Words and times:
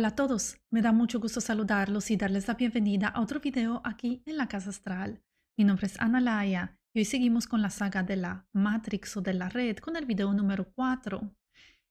Hola 0.00 0.08
a 0.08 0.16
todos, 0.16 0.58
me 0.70 0.80
da 0.80 0.92
mucho 0.92 1.20
gusto 1.20 1.42
saludarlos 1.42 2.10
y 2.10 2.16
darles 2.16 2.48
la 2.48 2.54
bienvenida 2.54 3.08
a 3.08 3.20
otro 3.20 3.38
video 3.38 3.82
aquí 3.84 4.22
en 4.24 4.38
la 4.38 4.48
Casa 4.48 4.70
Astral. 4.70 5.22
Mi 5.58 5.64
nombre 5.64 5.88
es 5.88 6.00
Ana 6.00 6.22
Laia 6.22 6.78
y 6.94 7.00
hoy 7.00 7.04
seguimos 7.04 7.46
con 7.46 7.60
la 7.60 7.68
saga 7.68 8.02
de 8.02 8.16
la 8.16 8.48
Matrix 8.54 9.18
o 9.18 9.20
de 9.20 9.34
la 9.34 9.50
red 9.50 9.76
con 9.76 9.96
el 9.96 10.06
video 10.06 10.32
número 10.32 10.72
4, 10.72 11.36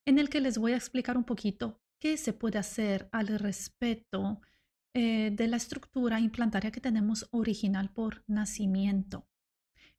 en 0.06 0.18
el 0.18 0.28
que 0.28 0.42
les 0.42 0.58
voy 0.58 0.72
a 0.72 0.78
explicar 0.78 1.18
un 1.18 1.24
poquito 1.24 1.84
qué 2.00 2.18
se 2.18 2.34
puede 2.34 2.58
hacer 2.58 3.10
al 3.12 3.28
respecto 3.28 4.42
eh, 4.96 5.30
de 5.32 5.48
la 5.48 5.58
estructura 5.58 6.20
implantaria 6.20 6.72
que 6.72 6.82
tenemos 6.82 7.28
original 7.30 7.92
por 7.92 8.24
nacimiento. 8.26 9.28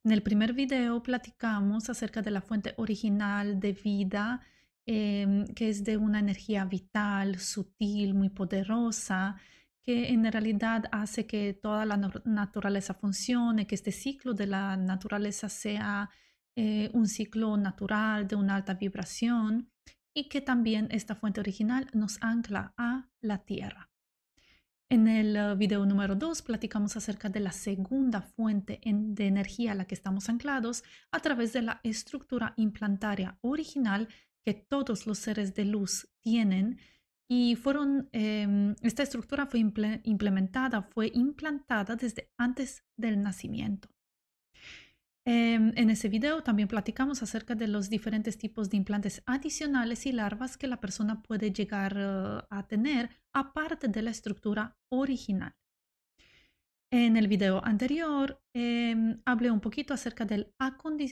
En 0.03 0.11
el 0.11 0.21
primer 0.21 0.51
video 0.51 1.01
platicamos 1.01 1.89
acerca 1.89 2.21
de 2.21 2.31
la 2.31 2.41
fuente 2.41 2.73
original 2.75 3.61
de 3.61 3.71
vida, 3.71 4.41
Em, 4.87 5.45
que 5.53 5.69
es 5.69 5.83
de 5.83 5.95
una 5.97 6.19
energía 6.19 6.65
vital, 6.65 7.37
sutil, 7.37 8.15
muy 8.15 8.29
poderosa, 8.29 9.35
que 9.83 10.09
en 10.09 10.29
realidad 10.31 10.85
hace 10.91 11.27
que 11.27 11.53
toda 11.53 11.85
la 11.85 11.97
naturaleza 12.25 12.95
funcione, 12.95 13.67
que 13.67 13.75
este 13.75 13.91
ciclo 13.91 14.33
de 14.33 14.47
la 14.47 14.77
naturaleza 14.77 15.49
sea 15.49 16.09
eh, 16.55 16.89
un 16.93 17.07
ciclo 17.07 17.57
natural 17.57 18.27
de 18.27 18.35
una 18.35 18.55
alta 18.55 18.73
vibración 18.73 19.71
y 20.15 20.29
que 20.29 20.41
también 20.41 20.87
esta 20.91 21.15
fuente 21.15 21.39
original 21.39 21.87
nos 21.93 22.17
ancla 22.21 22.73
a 22.75 23.07
la 23.21 23.37
tierra. 23.39 23.91
En 24.89 25.07
el 25.07 25.35
eh, 25.35 25.55
video 25.55 25.85
número 25.85 26.15
2 26.15 26.41
platicamos 26.41 26.97
acerca 26.97 27.29
de 27.29 27.39
la 27.39 27.51
segunda 27.51 28.21
fuente 28.21 28.81
de 28.83 29.27
energía 29.27 29.73
a 29.73 29.75
la 29.75 29.85
que 29.85 29.95
estamos 29.95 30.27
anclados 30.27 30.83
a 31.11 31.19
través 31.19 31.53
de 31.53 31.61
la 31.61 31.79
estructura 31.83 32.53
implantaria 32.57 33.37
original 33.41 34.09
que 34.45 34.53
todos 34.53 35.07
los 35.07 35.19
seres 35.19 35.53
de 35.53 35.65
luz 35.65 36.07
tienen 36.21 36.79
y 37.29 37.55
fueron, 37.55 38.09
em, 38.11 38.75
esta 38.81 39.03
estructura 39.03 39.45
fue 39.45 39.59
implementada, 39.59 40.81
fue 40.81 41.11
implantada 41.13 41.95
desde 41.95 42.29
antes 42.37 42.83
del 42.97 43.21
nacimiento. 43.21 43.87
Em, 45.25 45.71
en 45.75 45.89
ese 45.91 46.09
video 46.09 46.41
también 46.41 46.67
platicamos 46.67 47.21
acerca 47.21 47.53
de 47.53 47.67
los 47.67 47.89
diferentes 47.89 48.37
tipos 48.39 48.69
de 48.69 48.77
implantes 48.77 49.21
adicionales 49.27 50.07
y 50.07 50.11
larvas 50.11 50.57
que 50.57 50.67
la 50.67 50.81
persona 50.81 51.21
puede 51.21 51.53
llegar 51.53 51.95
uh, 51.95 52.47
a 52.49 52.67
tener 52.67 53.09
aparte 53.31 53.87
de 53.87 54.01
la 54.01 54.09
estructura 54.09 54.75
original. 54.89 55.53
En 56.91 57.15
el 57.17 57.27
video 57.27 57.63
anterior 57.63 58.41
em, 58.53 59.21
hablé 59.23 59.51
un 59.51 59.61
poquito 59.61 59.93
acerca 59.93 60.25
del, 60.25 60.53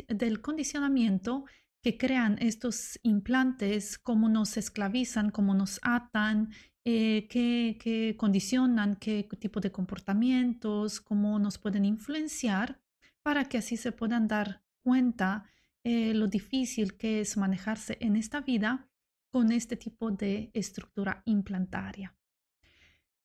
del 0.10 0.42
condicionamiento 0.42 1.46
que 1.82 1.98
crean 1.98 2.38
estos 2.40 3.00
implantes, 3.04 3.98
cómo 3.98 4.28
nos 4.30 4.58
esclavizan, 4.58 5.32
cómo 5.32 5.54
nos 5.54 5.80
atan, 5.82 6.52
eh, 6.86 7.28
qué, 7.30 8.16
condicionan, 8.18 8.96
qué 8.96 9.28
tipo 9.40 9.60
de 9.60 9.72
comportamientos, 9.72 11.00
cómo 11.02 11.40
nos 11.40 11.58
pueden 11.58 11.86
influenciar 11.86 12.82
para 13.24 13.46
que 13.46 13.58
así 13.58 13.78
se 13.78 13.92
puedan 13.92 14.28
dar 14.28 14.64
cuenta 14.84 15.46
eh, 15.84 16.14
lo 16.14 16.28
difícil 16.28 16.98
que 16.98 17.22
es 17.22 17.38
manejarse 17.38 17.98
en 18.02 18.16
esta 18.16 18.42
vida 18.42 18.90
con 19.32 19.52
este 19.52 19.78
tipo 19.78 20.12
de 20.12 20.50
estructura 20.54 21.22
implantaria. 21.26 22.16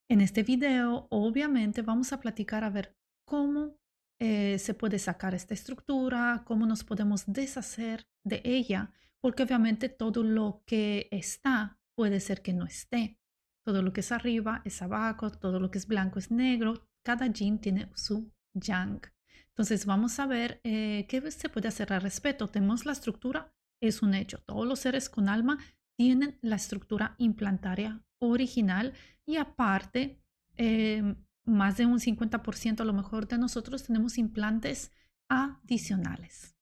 En 0.08 0.20
este 0.20 0.42
video, 0.42 1.06
obviamente, 1.10 1.82
vamos 1.82 2.12
a 2.12 2.20
platicar 2.20 2.62
a 2.62 2.70
ver 2.70 2.94
cómo 3.24 3.78
eh, 4.26 4.58
se 4.58 4.72
puede 4.72 4.98
sacar 4.98 5.34
esta 5.34 5.52
estructura, 5.52 6.44
cómo 6.46 6.64
nos 6.64 6.82
podemos 6.82 7.24
deshacer 7.26 8.08
de 8.24 8.40
ella, 8.42 8.90
porque 9.20 9.42
obviamente 9.42 9.90
todo 9.90 10.22
lo 10.22 10.62
que 10.64 11.08
está 11.10 11.78
puede 11.94 12.20
ser 12.20 12.40
que 12.40 12.54
no 12.54 12.64
esté. 12.64 13.18
Todo 13.66 13.82
lo 13.82 13.92
que 13.92 14.00
es 14.00 14.12
arriba 14.12 14.62
es 14.64 14.80
abajo, 14.80 15.30
todo 15.30 15.60
lo 15.60 15.70
que 15.70 15.76
es 15.76 15.86
blanco 15.86 16.18
es 16.18 16.30
negro, 16.30 16.88
cada 17.04 17.26
yin 17.26 17.58
tiene 17.58 17.90
su 17.96 18.32
yang. 18.54 19.02
Entonces 19.48 19.84
vamos 19.84 20.18
a 20.18 20.26
ver 20.26 20.58
eh, 20.64 21.04
qué 21.06 21.30
se 21.30 21.50
puede 21.50 21.68
hacer 21.68 21.92
al 21.92 22.00
respecto. 22.00 22.48
Tenemos 22.48 22.86
la 22.86 22.92
estructura, 22.92 23.52
es 23.82 24.00
un 24.00 24.14
hecho. 24.14 24.38
Todos 24.46 24.66
los 24.66 24.78
seres 24.78 25.10
con 25.10 25.28
alma 25.28 25.58
tienen 25.98 26.38
la 26.40 26.56
estructura 26.56 27.14
implantaria 27.18 28.02
original 28.22 28.94
y 29.26 29.36
aparte 29.36 30.18
em, 30.56 31.14
más 31.44 31.76
de 31.76 31.86
un 31.86 32.00
50% 32.00 32.80
a 32.80 32.84
lo 32.84 32.92
mejor 32.92 33.28
de 33.28 33.38
nosotros 33.38 33.84
tenemos 33.84 34.18
implantes 34.18 34.90
adicionales. 35.28 36.54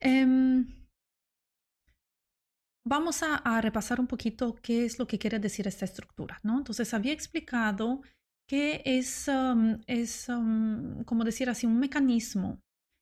Em, 0.00 0.66
vamos 2.84 3.22
a, 3.22 3.60
repasar 3.60 4.00
un 4.00 4.06
poquito 4.06 4.56
qué 4.62 4.84
es 4.84 4.98
lo 4.98 5.06
que 5.06 5.18
quiere 5.18 5.38
decir 5.38 5.66
esta 5.68 5.84
estructura, 5.84 6.40
¿no? 6.42 6.58
Entonces, 6.58 6.92
había 6.94 7.12
explicado 7.12 8.02
que 8.48 8.82
es, 8.84 9.28
um, 9.28 9.80
es 9.86 10.28
um, 10.28 11.04
como 11.04 11.24
decir 11.24 11.48
así, 11.48 11.66
un 11.66 11.78
mecanismo 11.78 12.60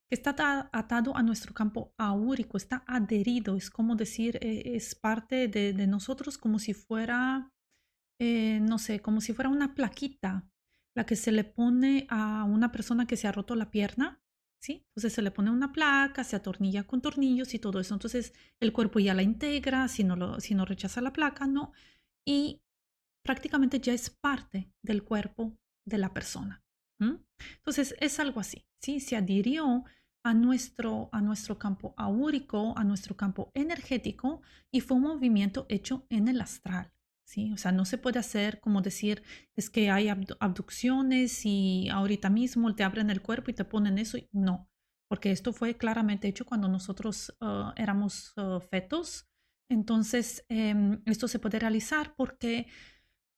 que 0.09 0.17
está 0.17 0.69
atado 0.73 1.17
a 1.17 1.23
nuestro 1.23 1.55
campo 1.55 1.95
aúrico, 1.97 2.57
está 2.57 2.85
adherido, 2.87 3.57
es 3.57 3.71
como 3.71 3.97
decir, 3.97 4.39
eh, 4.43 4.75
es 4.77 4.95
parte 4.95 5.49
de, 5.49 5.73
nosotros 5.87 6.37
como 6.37 6.59
si 6.59 6.75
fuera, 6.75 7.51
eh, 8.21 8.59
no 8.61 8.79
sé, 8.79 9.01
como 9.01 9.21
si 9.21 9.33
fuera 9.33 9.49
una 9.49 9.75
plaquita 9.75 10.50
la 10.95 11.05
que 11.05 11.17
se 11.17 11.33
le 11.33 11.45
pone 11.45 12.07
a 12.11 12.45
una 12.45 12.73
persona 12.73 13.07
que 13.07 13.17
se 13.17 13.29
ha 13.29 13.33
roto 13.33 13.55
la 13.55 13.71
pierna, 13.71 14.21
¿sí? 14.61 14.85
Entonces 14.89 15.13
se 15.13 15.23
le 15.23 15.31
pone 15.31 15.51
una 15.51 15.73
placa, 15.73 16.25
se 16.25 16.37
atornilla 16.37 16.87
con 16.87 17.01
tornillos 17.01 17.55
y 17.55 17.59
todo 17.59 17.81
eso. 17.81 17.95
Entonces 17.95 18.33
el 18.61 18.73
cuerpo 18.73 18.99
ya 18.99 19.15
la 19.15 19.23
integra, 19.23 19.89
si 19.89 20.05
no, 20.05 20.17
lo, 20.17 20.41
si 20.41 20.55
no 20.55 20.65
rechaza 20.65 21.01
la 21.01 21.13
placa, 21.13 21.47
no. 21.47 21.73
Y 22.27 22.63
prácticamente 23.25 23.81
ya 23.81 23.93
es 23.93 24.11
parte 24.11 24.73
del 24.83 25.05
cuerpo 25.05 25.57
de 25.87 25.99
la 25.99 26.13
persona. 26.13 26.63
Entonces 27.57 27.95
es 27.99 28.21
algo 28.21 28.41
así, 28.41 28.67
¿sí? 28.83 29.01
Se 29.01 29.17
adhirió 29.17 29.85
a 30.23 30.35
nuestro, 30.35 31.09
a 31.13 31.23
nuestro 31.23 31.59
campo 31.59 31.95
aúrico, 31.97 32.75
a 32.77 32.85
nuestro 32.85 33.17
campo 33.17 33.51
energético 33.55 34.43
y 34.71 34.81
fue 34.81 34.99
un 34.99 35.05
movimiento 35.05 35.65
hecho 35.69 36.07
en 36.11 36.29
el 36.29 36.41
astral. 36.41 36.93
O 37.53 37.57
sea, 37.57 37.73
no 37.73 37.85
se 37.85 37.99
puede 37.99 38.19
hacer 38.19 38.61
como 38.61 38.83
decir, 38.83 39.23
es 39.57 39.71
que 39.71 39.91
hay 39.91 40.09
abducciones 40.09 41.43
y 41.45 41.89
ahorita 41.91 42.31
mismo 42.31 42.75
te 42.75 42.83
abren 42.83 43.11
el 43.11 43.23
cuerpo 43.23 43.51
y 43.51 43.55
te 43.55 43.65
ponen 43.65 43.99
eso. 43.99 44.19
No, 44.33 44.69
porque 45.09 45.31
esto 45.31 45.53
fue 45.53 45.77
claramente 45.77 46.29
hecho 46.29 46.45
cuando 46.45 46.69
nosotros 46.69 47.37
ah, 47.41 47.73
éramos 47.77 48.33
ah, 48.37 48.61
fetos. 48.61 49.29
Entonces, 49.71 50.45
em, 50.49 51.03
esto 51.07 51.29
se 51.29 51.39
puede 51.39 51.59
realizar 51.59 52.15
porque 52.17 52.67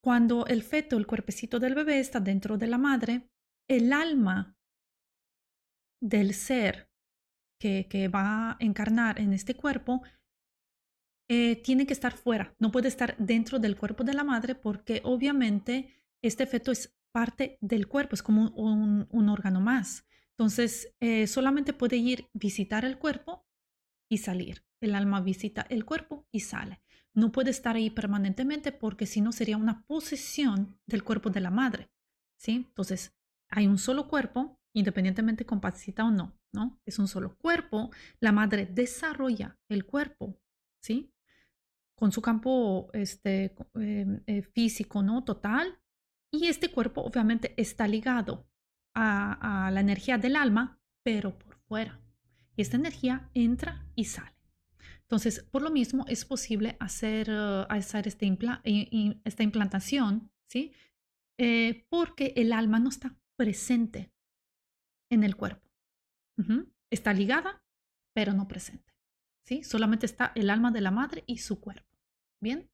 cuando 0.03 0.47
el 0.47 0.63
feto, 0.63 0.97
el 0.97 1.07
cuerpecito 1.07 1.61
del 1.61 1.75
bebé 1.75 2.01
está 2.01 2.21
dentro 2.21 2.57
de 2.59 2.67
la 2.67 2.79
madre, 2.79 3.29
el 3.69 3.93
alma 3.93 4.57
del 6.01 6.35
ser 6.35 6.89
que 7.61 8.11
va 8.13 8.51
a 8.51 8.57
encarnar 8.59 9.21
en 9.21 9.33
este 9.33 9.55
cuerpo 9.55 10.03
eh, 11.35 11.57
tiene 11.57 11.87
que 11.87 11.95
estar 11.95 12.13
fuera, 12.13 12.55
no 12.59 12.71
puede 12.71 12.89
estar 12.89 13.17
dentro 13.17 13.59
del 13.59 13.75
cuerpo 13.75 14.05
de 14.05 14.13
la 14.13 14.23
madre 14.23 14.55
porque 14.55 15.01
obviamente 15.03 15.97
este 16.21 16.45
feto 16.45 16.71
es 16.71 16.95
parte 17.11 17.57
del 17.63 17.89
cuerpo, 17.89 18.15
es 18.15 18.23
como 18.23 18.51
un, 18.51 19.29
órgano 19.31 19.63
más. 19.63 20.07
Entonces, 20.33 20.95
eh, 21.01 21.27
solamente 21.27 21.73
puede 21.73 21.97
ir 21.97 22.29
visitar 22.35 22.85
el 22.85 22.99
cuerpo 22.99 23.47
y 24.11 24.19
salir. 24.19 24.63
El 24.83 24.95
alma 24.95 25.23
visita 25.23 25.65
el 25.71 25.87
cuerpo 25.87 26.27
y 26.31 26.41
sale. 26.41 26.83
No 27.15 27.33
puede 27.33 27.51
estar 27.51 27.77
ahí 27.77 27.89
permanentemente 27.89 28.71
porque 28.71 29.07
si 29.07 29.23
no 29.23 29.33
sería 29.33 29.57
una 29.57 29.87
posesión 29.87 30.79
del 30.87 31.03
cuerpo 31.03 31.31
de 31.31 31.41
la 31.41 31.51
madre. 31.51 31.91
¿sí? 32.37 32.67
Entonces, 32.69 33.15
hay 33.49 33.67
un 33.67 33.79
solo 33.79 34.07
cuerpo, 34.07 34.61
independientemente 34.75 35.47
compacita 35.47 36.05
o 36.05 36.11
no, 36.11 36.39
¿no? 36.53 36.79
Es 36.85 36.99
un 36.99 37.09
solo 37.09 37.39
cuerpo. 37.39 37.91
La 38.21 38.33
madre 38.33 38.67
desarrolla 38.67 39.59
el 39.71 39.87
cuerpo 39.87 40.43
¿sí? 40.83 41.12
Con 41.95 42.13
su 42.13 42.21
campo 42.21 42.91
este, 42.93 43.55
em, 43.75 44.23
eh, 44.27 44.43
físico, 44.43 45.03
¿no? 45.03 45.25
Total. 45.25 45.79
Y 46.33 46.47
este 46.47 46.71
cuerpo 46.71 47.03
obviamente 47.03 47.55
está 47.57 47.87
ligado 47.87 48.49
a, 48.95 49.71
la 49.73 49.81
energía 49.81 50.19
del 50.19 50.37
alma, 50.37 50.81
pero 51.05 51.39
por 51.39 51.57
fuera. 51.57 52.01
Y 52.57 52.63
esta 52.63 52.77
energía 52.77 53.31
entra 53.35 53.87
y 53.95 54.05
sale. 54.05 54.37
Entonces, 55.03 55.43
por 55.51 55.63
lo 55.63 55.71
mismo, 55.71 56.05
es 56.09 56.25
posible 56.25 56.77
hacer, 56.81 57.31
uh, 57.31 57.67
hacer 57.69 58.09
este 58.09 58.27
esta 59.25 59.43
implantación, 59.43 60.31
¿sí? 60.49 60.73
Eh, 61.39 61.87
porque 61.91 62.33
el 62.37 62.53
alma 62.53 62.79
no 62.79 62.89
está 62.89 63.17
presente 63.37 64.13
en 65.11 65.25
el 65.25 65.37
cuerpo. 65.37 65.69
Está 66.91 67.13
ligada, 67.13 67.63
pero 68.15 68.33
no 68.33 68.49
presente. 68.49 68.92
¿Sí? 69.45 69.63
Solamente 69.65 70.07
está 70.07 70.33
el 70.35 70.51
alma 70.51 70.71
de 70.71 70.81
la 70.81 70.91
madre 70.91 71.25
y 71.27 71.39
su 71.39 71.61
cuerpo. 71.61 71.89
Bien. 72.41 72.71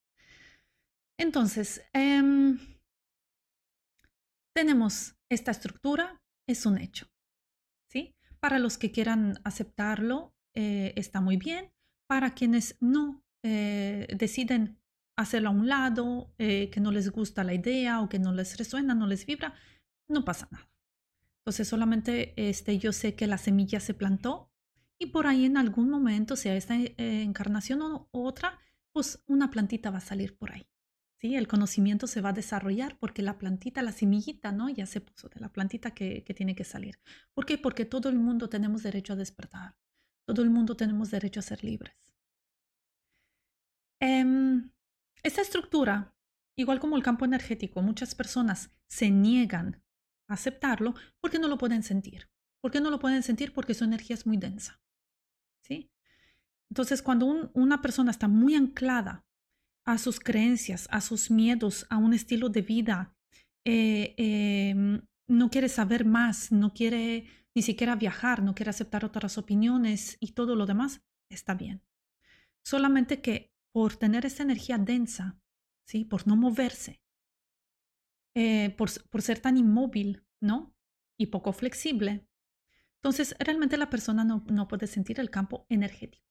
Entonces, 1.19 1.82
em, 1.93 2.59
tenemos 4.55 5.17
esta 5.29 5.50
estructura, 5.50 6.23
es 6.49 6.65
un 6.67 6.79
hecho. 6.79 7.06
¿sí? 7.91 8.15
Para 8.41 8.59
los 8.59 8.79
que 8.79 8.93
quieran 8.93 9.41
aceptarlo, 9.44 10.35
eh, 10.55 10.93
está 10.97 11.20
muy 11.20 11.37
bien. 11.37 11.73
Para 12.09 12.35
quienes 12.35 12.76
no 12.81 13.23
eh, 13.43 14.06
deciden 14.17 14.79
hacerlo 15.17 15.49
a 15.49 15.53
un 15.53 15.69
lado, 15.69 16.32
eh, 16.38 16.70
que 16.70 16.81
no 16.81 16.93
les 16.93 17.11
gusta 17.11 17.44
la 17.44 17.55
idea 17.55 18.00
o 18.00 18.09
que 18.09 18.19
no 18.19 18.32
les 18.32 18.56
resuena, 18.56 18.94
no 18.94 19.06
les 19.06 19.26
vibra, 19.26 19.55
no 20.09 20.25
pasa 20.25 20.49
nada. 20.50 20.70
Entonces 21.41 21.69
solamente 21.69 22.35
este, 22.37 22.79
yo 22.79 22.93
sé 22.93 23.15
que 23.15 23.26
la 23.26 23.38
semilla 23.38 23.81
se 23.81 23.94
plantó 23.94 24.48
y 24.99 25.06
por 25.06 25.27
ahí 25.27 25.45
en 25.45 25.56
algún 25.56 25.89
momento, 25.89 26.37
sea 26.37 26.56
esta 26.56 26.77
eh, 26.77 26.95
encarnación 27.23 27.81
o 27.83 28.09
otra, 28.11 28.59
pues 28.93 29.23
una 29.27 29.50
plantita 29.50 29.91
va 29.91 29.99
a 29.99 30.03
salir 30.03 30.37
por 30.37 30.53
ahí. 30.53 30.67
¿sí? 31.21 31.37
El 31.37 31.47
conocimiento 31.47 32.06
se 32.06 32.21
va 32.21 32.31
a 32.31 32.33
desarrollar 32.33 32.99
porque 32.99 33.23
la 33.23 33.39
plantita, 33.39 33.83
la 33.83 33.93
semillita, 33.93 34.53
¿no? 34.53 34.69
Ya 34.69 34.87
se 34.87 35.00
puso 35.00 35.29
de 35.29 35.41
la 35.41 35.53
plantita 35.53 35.93
que, 35.93 36.23
tiene 36.37 36.55
que 36.55 36.65
salir. 36.65 36.99
¿Por 37.35 37.47
qué? 37.47 37.59
Porque 37.59 37.85
todo 37.85 38.09
el 38.09 38.19
mundo 38.19 38.49
tenemos 38.49 38.83
derecho 38.83 39.12
a 39.12 39.17
despertar. 39.17 39.77
Todo 40.27 40.43
el 40.43 40.50
mundo 40.50 40.77
tenemos 40.77 41.11
derecho 41.11 41.41
a 41.41 41.44
ser 41.44 41.62
libres. 41.65 41.94
Em, 44.01 44.71
esta 45.23 45.43
estructura, 45.43 46.15
igual 46.56 46.81
como 46.81 46.97
el 46.97 47.03
campo 47.03 47.25
energético, 47.25 47.83
muchas 47.83 48.15
personas 48.15 48.71
se 48.89 49.11
niegan 49.11 49.83
a 50.29 50.35
aceptarlo 50.35 50.94
porque 51.21 51.39
no 51.39 51.49
lo 51.49 51.59
pueden 51.59 51.83
sentir. 51.83 52.29
¿Por 52.61 52.73
qué 52.73 52.81
no 52.81 52.91
lo 52.91 52.99
pueden 52.99 53.23
sentir? 53.23 53.53
Porque 53.53 53.75
su 53.75 53.85
energía 53.85 54.15
es 54.15 54.27
muy 54.27 54.37
densa. 54.37 54.81
¿Sí? 55.62 55.90
Entonces, 56.70 57.02
cuando 57.02 57.50
una 57.55 57.81
persona 57.81 58.10
está 58.10 58.28
muy 58.28 58.55
anclada 58.55 59.25
a 59.84 59.96
sus 59.99 60.20
creencias, 60.20 60.87
a 60.90 61.00
sus 61.00 61.31
miedos, 61.31 61.87
a 61.88 61.96
un 61.96 62.12
estilo 62.12 62.50
de 62.50 62.62
vida, 62.62 63.16
eh, 63.64 64.14
em, 64.19 65.00
no 65.26 65.50
quiere 65.50 65.69
saber 65.69 66.05
más, 66.05 66.52
no 66.52 66.75
quiere 66.75 67.26
ni 67.55 67.62
siquiera 67.62 67.96
viajar, 67.96 68.43
no 68.43 68.55
quiere 68.55 68.70
aceptar 68.70 69.05
otras 69.05 69.38
opiniones 69.38 70.16
y 70.20 70.32
todo 70.32 70.56
lo 70.56 70.66
demás, 70.66 71.02
está 71.31 71.55
bien. 71.55 71.82
Solamente 72.64 73.20
que 73.20 73.50
por 73.72 73.96
tener 73.96 74.26
esa 74.26 74.43
energía 74.43 74.78
densa, 74.78 75.40
¿sí? 75.87 76.05
por 76.05 76.26
no 76.26 76.37
moverse, 76.37 77.00
eh, 78.37 78.75
por, 78.76 78.90
por, 79.08 79.22
ser 79.22 79.40
tan 79.40 79.56
inmóvil, 79.56 80.22
¿no? 80.40 80.75
Y 81.19 81.26
poco 81.26 81.52
flexible, 81.52 82.28
entonces 83.03 83.37
realmente 83.39 83.77
la 83.77 83.91
persona 83.91 84.25
no, 84.25 84.45
no 84.49 84.69
puede 84.69 84.87
sentir 84.87 85.21
el 85.21 85.31
campo 85.31 85.67
energético. 85.69 86.25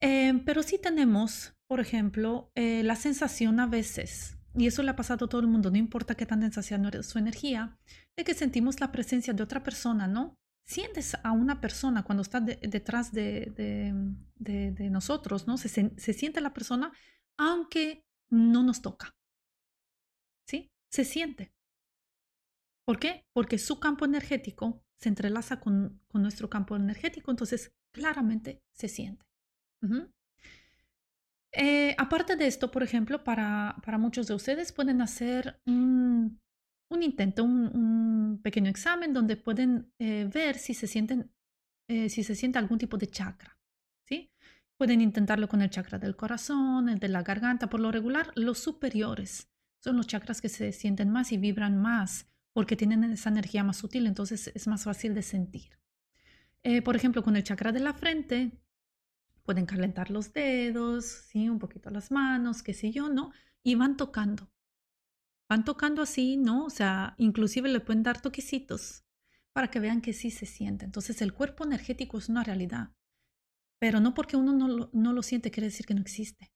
Eh, 0.00 0.42
pero 0.44 0.62
sí 0.62 0.78
tenemos, 0.78 1.54
por 1.66 1.80
ejemplo, 1.80 2.50
eh, 2.54 2.82
la 2.82 2.96
sensación 2.96 3.60
a 3.60 3.66
veces, 3.66 4.36
y 4.54 4.66
eso 4.66 4.82
le 4.82 4.90
ha 4.90 4.96
pasado 4.96 5.26
a 5.26 5.28
todo 5.28 5.40
el 5.40 5.46
mundo, 5.46 5.70
no 5.70 5.76
importa 5.76 6.14
qué 6.14 6.26
tan 6.26 6.40
densa 6.40 6.62
sea 6.62 6.80
su 7.02 7.18
energía, 7.18 7.78
de 8.16 8.24
que 8.24 8.34
sentimos 8.34 8.80
la 8.80 8.92
presencia 8.92 9.32
de 9.32 9.42
otra 9.42 9.62
persona, 9.62 10.06
¿no? 10.06 10.38
Sientes 10.64 11.16
a 11.22 11.30
una 11.30 11.60
persona 11.60 12.02
cuando 12.02 12.22
está 12.22 12.40
detrás 12.40 13.12
de, 13.12 13.52
de, 14.34 14.90
nosotros, 14.90 15.46
¿no? 15.46 15.58
Se, 15.58 15.68
se 15.68 16.12
siente 16.12 16.40
la 16.40 16.52
persona 16.52 16.92
aunque 17.36 18.04
no 18.30 18.62
nos 18.62 18.82
toca. 18.82 19.14
¿Sí? 20.46 20.72
Se 20.90 21.04
siente. 21.04 21.52
¿Por 22.84 22.98
qué? 22.98 23.26
Porque 23.32 23.58
su 23.58 23.78
campo 23.78 24.04
energético 24.04 24.85
se 24.98 25.08
entrelaza 25.08 25.60
con, 25.60 26.00
con 26.08 26.22
nuestro 26.22 26.48
campo 26.48 26.76
energético, 26.76 27.30
entonces 27.30 27.72
claramente 27.92 28.62
se 28.72 28.88
siente. 28.88 29.24
Eh, 31.52 31.94
aparte 31.98 32.36
de 32.36 32.46
esto, 32.46 32.70
por 32.70 32.82
ejemplo, 32.82 33.24
para, 33.24 33.76
para, 33.84 33.98
muchos 33.98 34.26
de 34.26 34.34
ustedes 34.34 34.72
pueden 34.72 35.00
hacer 35.00 35.60
un, 35.66 36.40
un 36.90 37.02
intento, 37.02 37.44
un, 37.44 38.40
pequeño 38.42 38.70
examen 38.70 39.12
donde 39.12 39.36
pueden 39.36 39.92
eh, 39.98 40.28
ver 40.32 40.58
si 40.58 40.74
se 40.74 40.86
sienten, 40.86 41.32
eh, 41.88 42.08
si 42.08 42.24
se 42.24 42.34
siente 42.34 42.58
algún 42.58 42.78
tipo 42.78 42.98
de 42.98 43.06
chakra, 43.06 43.58
¿sí? 44.06 44.30
Pueden 44.76 45.00
intentarlo 45.00 45.48
con 45.48 45.62
el 45.62 45.70
chakra 45.70 45.98
del 45.98 46.16
corazón, 46.16 46.90
el 46.90 46.98
de 46.98 47.08
la 47.08 47.22
garganta. 47.22 47.70
Por 47.70 47.80
lo 47.80 47.90
regular, 47.90 48.32
los 48.34 48.58
superiores 48.58 49.48
son 49.82 49.96
los 49.96 50.06
chakras 50.06 50.42
que 50.42 50.50
se 50.50 50.72
sienten 50.72 51.10
más 51.10 51.32
y 51.32 51.38
vibran 51.38 51.80
más 51.80 52.28
porque 52.56 52.74
tienen 52.74 53.04
esa 53.04 53.28
energía 53.28 53.62
más 53.64 53.76
sutil, 53.76 54.06
entonces 54.06 54.50
es 54.54 54.66
más 54.66 54.84
fácil 54.84 55.12
de 55.12 55.20
sentir. 55.20 55.78
por 56.86 56.96
ejemplo, 56.96 57.22
con 57.22 57.36
el 57.36 57.44
chakra 57.44 57.70
de 57.70 57.80
la 57.80 57.92
frente, 57.92 58.50
pueden 59.42 59.66
calentar 59.66 60.10
los 60.10 60.32
dedos, 60.32 61.04
¿sí? 61.04 61.50
un 61.50 61.58
poquito 61.58 61.90
las 61.90 62.10
manos, 62.10 62.62
qué 62.62 62.72
sé 62.72 62.92
yo, 62.92 63.10
¿no? 63.10 63.30
Y 63.62 63.74
van 63.74 63.98
tocando. 63.98 64.50
Van 65.50 65.66
tocando 65.66 66.00
así, 66.00 66.38
¿no? 66.38 66.64
O 66.64 66.70
sea, 66.70 67.14
inclusive 67.18 67.68
le 67.68 67.80
pueden 67.80 68.02
dar 68.02 68.22
toquecitos 68.22 69.04
para 69.52 69.68
que 69.68 69.78
vean 69.78 70.00
que 70.00 70.14
sí 70.14 70.30
se 70.30 70.46
siente. 70.46 70.86
Entonces 70.86 71.20
el 71.20 71.34
cuerpo 71.34 71.62
energético 71.66 72.16
es 72.16 72.30
una 72.30 72.42
realidad, 72.42 72.94
pero 73.78 74.00
no 74.00 74.14
porque 74.14 74.38
uno 74.38 74.88
no 74.90 75.12
lo 75.12 75.22
siente 75.22 75.50
quiere 75.50 75.66
decir 75.66 75.84
que 75.84 75.92
no 75.92 76.00
existe. 76.00 76.50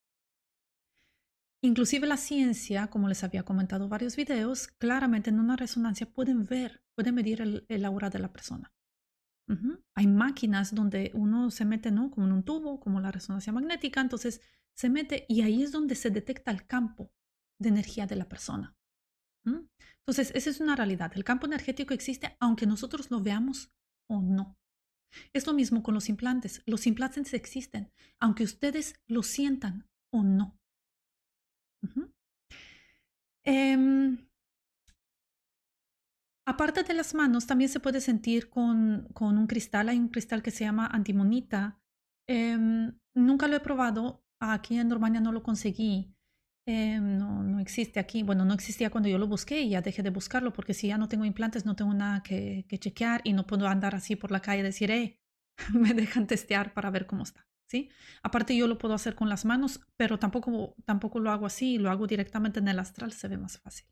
Inclusive 1.62 2.06
la 2.06 2.16
ciencia, 2.16 2.86
como 2.88 3.08
les 3.08 3.22
había 3.22 3.42
comentado 3.42 3.88
varios 3.88 4.16
videos, 4.16 4.66
claramente 4.66 5.28
en 5.30 5.38
una 5.38 5.56
resonancia 5.56 6.10
pueden 6.10 6.46
ver, 6.46 6.82
pueden 6.94 7.14
medir 7.14 7.42
el, 7.68 7.84
aura 7.84 8.08
de 8.08 8.18
la 8.18 8.32
persona. 8.32 8.72
Hay 9.96 10.06
máquinas 10.06 10.72
donde 10.72 11.10
uno 11.12 11.50
se 11.50 11.64
mete, 11.64 11.90
¿no? 11.90 12.12
Como 12.12 12.26
en 12.26 12.32
un 12.32 12.44
tubo, 12.44 12.78
como 12.78 13.00
la 13.00 13.10
resonancia 13.10 13.52
magnética, 13.52 14.00
entonces 14.00 14.40
se 14.76 14.88
mete 14.88 15.26
y 15.28 15.42
ahí 15.42 15.64
es 15.64 15.72
donde 15.72 15.96
se 15.96 16.10
detecta 16.10 16.52
el 16.52 16.68
campo 16.68 17.12
de 17.60 17.70
energía 17.70 18.06
de 18.06 18.14
la 18.14 18.28
persona. 18.28 18.76
Entonces, 19.44 20.30
esa 20.36 20.50
es 20.50 20.60
una 20.60 20.76
realidad. 20.76 21.10
El 21.16 21.24
campo 21.24 21.46
energético 21.46 21.94
existe 21.94 22.36
aunque 22.38 22.66
nosotros 22.66 23.10
lo 23.10 23.20
veamos 23.20 23.72
o 24.08 24.22
no. 24.22 24.56
Es 25.32 25.48
lo 25.48 25.52
mismo 25.52 25.82
con 25.82 25.94
los 25.94 26.08
implantes. 26.08 26.62
Los 26.66 26.86
implantes 26.86 27.34
existen 27.34 27.92
aunque 28.20 28.44
ustedes 28.44 29.00
lo 29.08 29.24
sientan 29.24 29.88
o 30.12 30.22
no. 30.22 30.59
Aparte 36.50 36.82
de 36.82 36.94
las 36.94 37.14
manos, 37.14 37.46
también 37.46 37.70
se 37.70 37.78
puede 37.80 38.00
sentir 38.00 38.50
con, 38.50 39.08
con 39.14 39.38
un 39.38 39.46
cristal. 39.46 39.88
Hay 39.88 39.98
un 39.98 40.08
cristal 40.08 40.42
que 40.42 40.50
se 40.50 40.64
llama 40.64 40.86
antimonita. 40.86 41.78
Em, 42.28 42.98
nunca 43.14 43.46
lo 43.46 43.56
he 43.56 43.60
probado. 43.60 44.24
Aquí 44.40 44.76
en 44.76 44.88
Normania 44.88 45.20
no 45.20 45.30
lo 45.32 45.42
conseguí. 45.44 46.12
Em, 46.66 47.18
no, 47.18 47.42
no, 47.44 47.60
existe 47.60 48.00
aquí. 48.00 48.22
Bueno, 48.24 48.44
no 48.44 48.54
existía 48.54 48.90
cuando 48.90 49.08
yo 49.08 49.18
lo 49.18 49.28
busqué 49.28 49.60
y 49.62 49.70
ya 49.70 49.80
dejé 49.80 50.02
de 50.02 50.10
buscarlo 50.10 50.52
porque 50.52 50.74
si 50.74 50.88
ya 50.88 50.98
no 50.98 51.08
tengo 51.08 51.24
implantes 51.24 51.64
no 51.66 51.76
tengo 51.76 51.94
nada 51.94 52.22
que, 52.22 52.66
que 52.68 52.78
chequear 52.78 53.20
y 53.24 53.32
no 53.32 53.46
puedo 53.46 53.68
andar 53.68 53.94
así 53.94 54.16
por 54.16 54.32
la 54.32 54.40
calle 54.40 54.60
y 54.60 54.64
decir, 54.64 54.90
eh, 54.90 55.20
me 55.72 55.94
dejan 55.94 56.26
testear 56.26 56.74
para 56.74 56.90
ver 56.90 57.06
cómo 57.06 57.22
está. 57.22 57.46
¿Sí? 57.70 57.88
Aparte 58.22 58.56
yo 58.56 58.66
lo 58.66 58.78
puedo 58.78 58.94
hacer 58.94 59.14
con 59.14 59.28
las 59.28 59.44
manos, 59.44 59.80
pero 59.96 60.18
tampoco, 60.18 60.74
tampoco 60.84 61.20
lo 61.20 61.30
hago 61.30 61.46
así, 61.46 61.78
lo 61.78 61.90
hago 61.90 62.06
directamente 62.06 62.58
en 62.58 62.68
el 62.68 62.78
astral, 62.80 63.12
se 63.12 63.28
ve 63.28 63.38
más 63.38 63.58
fácil. 63.58 63.86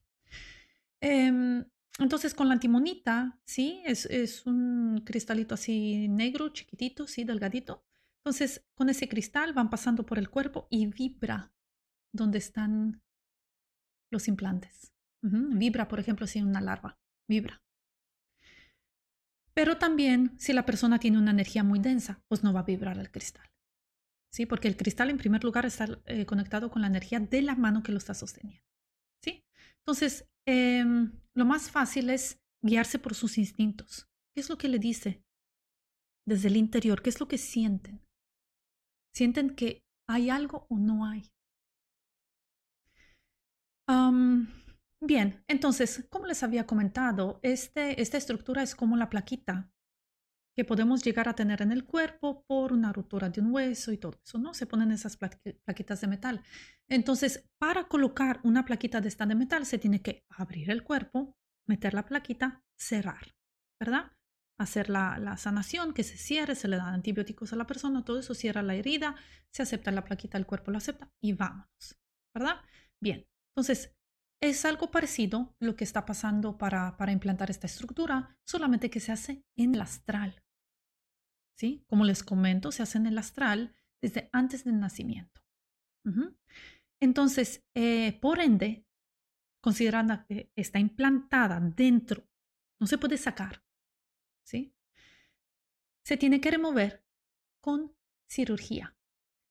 Eh, 1.01 1.65
entonces 1.99 2.35
con 2.35 2.49
la 2.49 2.55
antimonita, 2.55 3.39
¿sí? 3.45 3.83
Es, 3.87 4.07
es, 4.07 4.47
un 4.47 5.03
cristalito 5.05 5.55
así 5.55 6.09
negro, 6.09 6.49
chiquitito, 6.49 7.07
¿sí? 7.07 7.25
Delgadito. 7.25 7.85
Entonces 8.19 8.67
con 8.75 8.89
ese 8.89 9.09
cristal 9.09 9.53
van 9.53 9.71
pasando 9.71 10.05
por 10.05 10.19
el 10.19 10.29
cuerpo 10.29 10.67
y 10.71 10.87
vibra 10.87 11.53
donde 12.13 12.39
están 12.39 13.01
los 14.11 14.27
implantes. 14.27 14.93
Vibra, 15.21 15.89
por 15.89 15.99
ejemplo, 15.99 16.27
si 16.27 16.41
una 16.41 16.61
larva, 16.61 16.99
vibra. 17.29 17.61
Pero 19.55 19.77
también 19.77 20.39
si 20.39 20.53
la 20.53 20.65
persona 20.65 21.01
tiene 21.01 21.19
una 21.19 21.33
energía 21.33 21.65
muy 21.65 21.81
densa, 21.81 22.23
pues 22.29 22.45
no 22.45 22.53
va 22.53 22.61
a 22.61 22.65
vibrar 22.65 22.97
el 22.99 23.11
cristal. 23.11 23.49
¿Sí? 24.33 24.47
Porque 24.47 24.69
el 24.69 24.77
cristal 24.77 25.11
en 25.11 25.19
primer 25.19 25.43
lugar 25.45 25.67
está 25.67 25.87
eh, 26.07 26.27
conectado 26.27 26.71
con 26.71 26.83
la 26.83 26.89
energía 26.89 27.21
de 27.21 27.43
la 27.43 27.55
mano 27.55 27.83
que 27.83 27.93
lo 27.93 27.99
está 27.99 28.15
sosteniendo. 28.15 28.65
¿Sí? 29.25 29.45
Entonces, 29.81 30.29
Em, 30.51 31.13
lo 31.35 31.45
más 31.45 31.71
fácil 31.71 32.09
es 32.09 32.41
guiarse 32.65 32.99
por 32.99 33.15
sus 33.15 33.37
instintos. 33.37 34.09
¿Qué 34.35 34.41
es 34.41 34.49
lo 34.49 34.57
que 34.57 34.69
le 34.69 34.79
dice 34.79 35.23
desde 36.27 36.49
el 36.49 36.57
interior? 36.57 37.03
¿Qué 37.03 37.11
es 37.11 37.21
lo 37.21 37.29
que 37.29 37.37
sienten? 37.37 38.01
¿Sienten 39.15 39.55
que 39.55 39.83
hay 40.09 40.31
algo 40.31 40.67
o 40.71 40.79
no 40.79 41.05
hay? 41.05 41.31
bien, 45.01 45.43
entonces, 45.49 46.07
como 46.11 46.27
les 46.27 46.43
había 46.43 46.67
comentado, 46.67 47.41
este, 47.43 48.03
esta 48.03 48.19
estructura 48.19 48.63
es 48.63 48.75
como 48.75 48.97
la 48.97 49.09
plaquita 49.09 49.71
que 50.59 50.65
podemos 50.65 51.05
llegar 51.05 51.29
a 51.29 51.37
tener 51.37 51.63
en 51.63 51.71
el 51.71 51.85
cuerpo 51.85 52.43
por 52.49 52.73
una 52.73 52.93
ruptura 52.93 53.31
de 53.31 53.41
un 53.41 53.55
hueso 53.55 53.93
y 53.93 53.97
todo 53.97 54.19
eso, 54.21 54.39
¿no? 54.39 54.55
Se 54.55 54.67
ponen 54.67 54.91
esas 54.91 55.17
plaquitas 55.17 56.01
de 56.01 56.09
metal. 56.09 56.43
Entonces, 56.89 57.49
para 57.61 57.87
colocar 57.87 58.41
una 58.43 58.65
plaquita 58.65 59.01
de 59.01 59.07
esta 59.07 59.25
de 59.25 59.37
metal, 59.37 59.67
se 59.67 59.79
tiene 59.79 60.03
que 60.03 60.25
abrir 60.29 60.69
el 60.73 60.83
cuerpo, 60.83 61.37
meter 61.69 61.95
la 61.95 62.05
plaquita, 62.05 62.65
cerrar, 62.77 63.37
¿verdad? 63.81 64.11
Hacer 64.59 64.91
la, 64.91 65.21
la 65.21 65.37
sanación, 65.37 65.95
que 65.95 66.03
se 66.03 66.17
cierre, 66.17 66.57
se 66.57 66.67
le 66.67 66.77
dan 66.77 66.93
antibióticos 66.93 67.53
a 67.53 67.57
la 67.57 67.69
persona, 67.69 68.05
todo 68.05 68.19
eso 68.19 68.35
cierra 68.35 68.61
la 68.63 68.75
herida, 68.75 69.15
se 69.55 69.63
acepta 69.63 69.93
la 69.93 70.03
plaquita, 70.03 70.39
el 70.39 70.47
cuerpo 70.47 70.73
lo 70.73 70.79
acepta 70.79 71.09
y 71.23 71.35
vámonos, 71.35 72.01
¿verdad? 72.35 72.57
Bien, 73.01 73.29
entonces, 73.55 73.95
es 74.43 74.65
algo 74.65 74.91
parecido 74.91 75.55
lo 75.61 75.77
que 75.77 75.85
está 75.85 76.05
pasando 76.05 76.59
para, 76.59 76.97
para 76.97 77.13
implantar 77.13 77.49
esta 77.49 77.69
estructura, 77.69 78.37
solamente 78.45 78.91
que 78.91 78.99
se 78.99 79.13
hace 79.13 79.45
en 79.57 79.77
el 79.77 79.83
astral. 79.83 80.43
¿Sí? 81.59 81.85
Como 81.89 82.05
les 82.05 82.23
comento, 82.23 82.71
se 82.73 82.83
hace 82.83 82.99
en 82.99 83.07
el 83.07 83.19
astral 83.19 83.75
desde 84.01 84.31
antes 84.33 84.65
del 84.65 84.79
nacimiento. 84.79 85.43
Entonces, 87.01 87.67
eh, 87.75 88.19
por 88.21 88.41
ende, 88.41 88.87
considerando 89.61 90.25
que 90.27 90.51
está 90.57 90.79
implantada 90.79 91.61
dentro, 91.61 92.27
no 92.81 92.87
se 92.87 92.97
puede 92.97 93.19
sacar, 93.19 93.63
¿sí? 94.43 94.75
Se 96.07 96.17
tiene 96.17 96.41
que 96.41 96.51
remover 96.51 97.05
con 97.61 97.95
cirugía. 98.31 98.97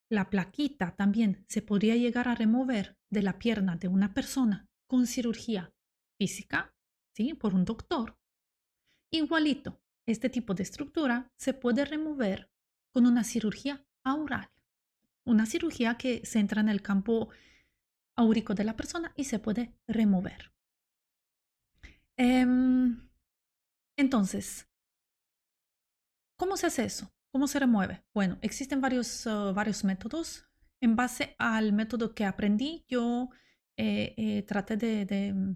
La 0.09 0.29
plaquita 0.31 0.95
también 0.95 1.45
se 1.47 1.61
podría 1.61 1.95
llegar 1.95 2.27
a 2.27 2.35
remover 2.35 2.97
de 3.11 3.21
la 3.21 3.37
pierna 3.37 3.75
de 3.75 3.89
una 3.89 4.13
persona 4.15 4.67
con 4.87 5.05
cirugía 5.05 5.73
física, 6.17 6.73
¿sí? 7.13 7.35
Por 7.35 7.53
un 7.53 7.65
doctor. 7.65 8.17
Igualito, 9.11 9.79
este 10.07 10.29
tipo 10.29 10.53
de 10.53 10.63
estructura 10.63 11.31
se 11.37 11.53
puede 11.53 11.85
remover 11.85 12.49
con 12.91 13.05
una 13.05 13.23
cirugía 13.23 13.85
aural, 14.03 14.49
una 15.25 15.45
cirugía 15.45 15.97
que 15.97 16.25
se 16.25 16.39
entra 16.39 16.61
en 16.61 16.69
el 16.69 16.81
campo 16.81 17.29
áurico 18.15 18.55
de 18.55 18.63
la 18.63 18.75
persona 18.75 19.13
y 19.15 19.25
se 19.25 19.39
puede 19.39 19.75
remover. 19.85 20.53
Em, 22.17 23.09
entonces, 23.97 24.67
¿cómo 26.37 26.57
se 26.57 26.67
hace 26.67 26.85
eso? 26.85 27.11
¿Cómo 27.31 27.47
se 27.47 27.59
remueve? 27.59 28.03
Bueno, 28.13 28.39
existen 28.41 28.81
varios, 28.81 29.25
uh, 29.27 29.53
varios 29.53 29.83
métodos. 29.83 30.49
En 30.81 30.95
base 30.95 31.35
al 31.37 31.73
método 31.73 32.15
que 32.15 32.25
aprendí, 32.25 32.85
yo 32.87 33.29
eh, 33.77 34.15
eh, 34.17 34.43
traté 34.43 34.77
de, 34.77 35.33
mm, 35.33 35.55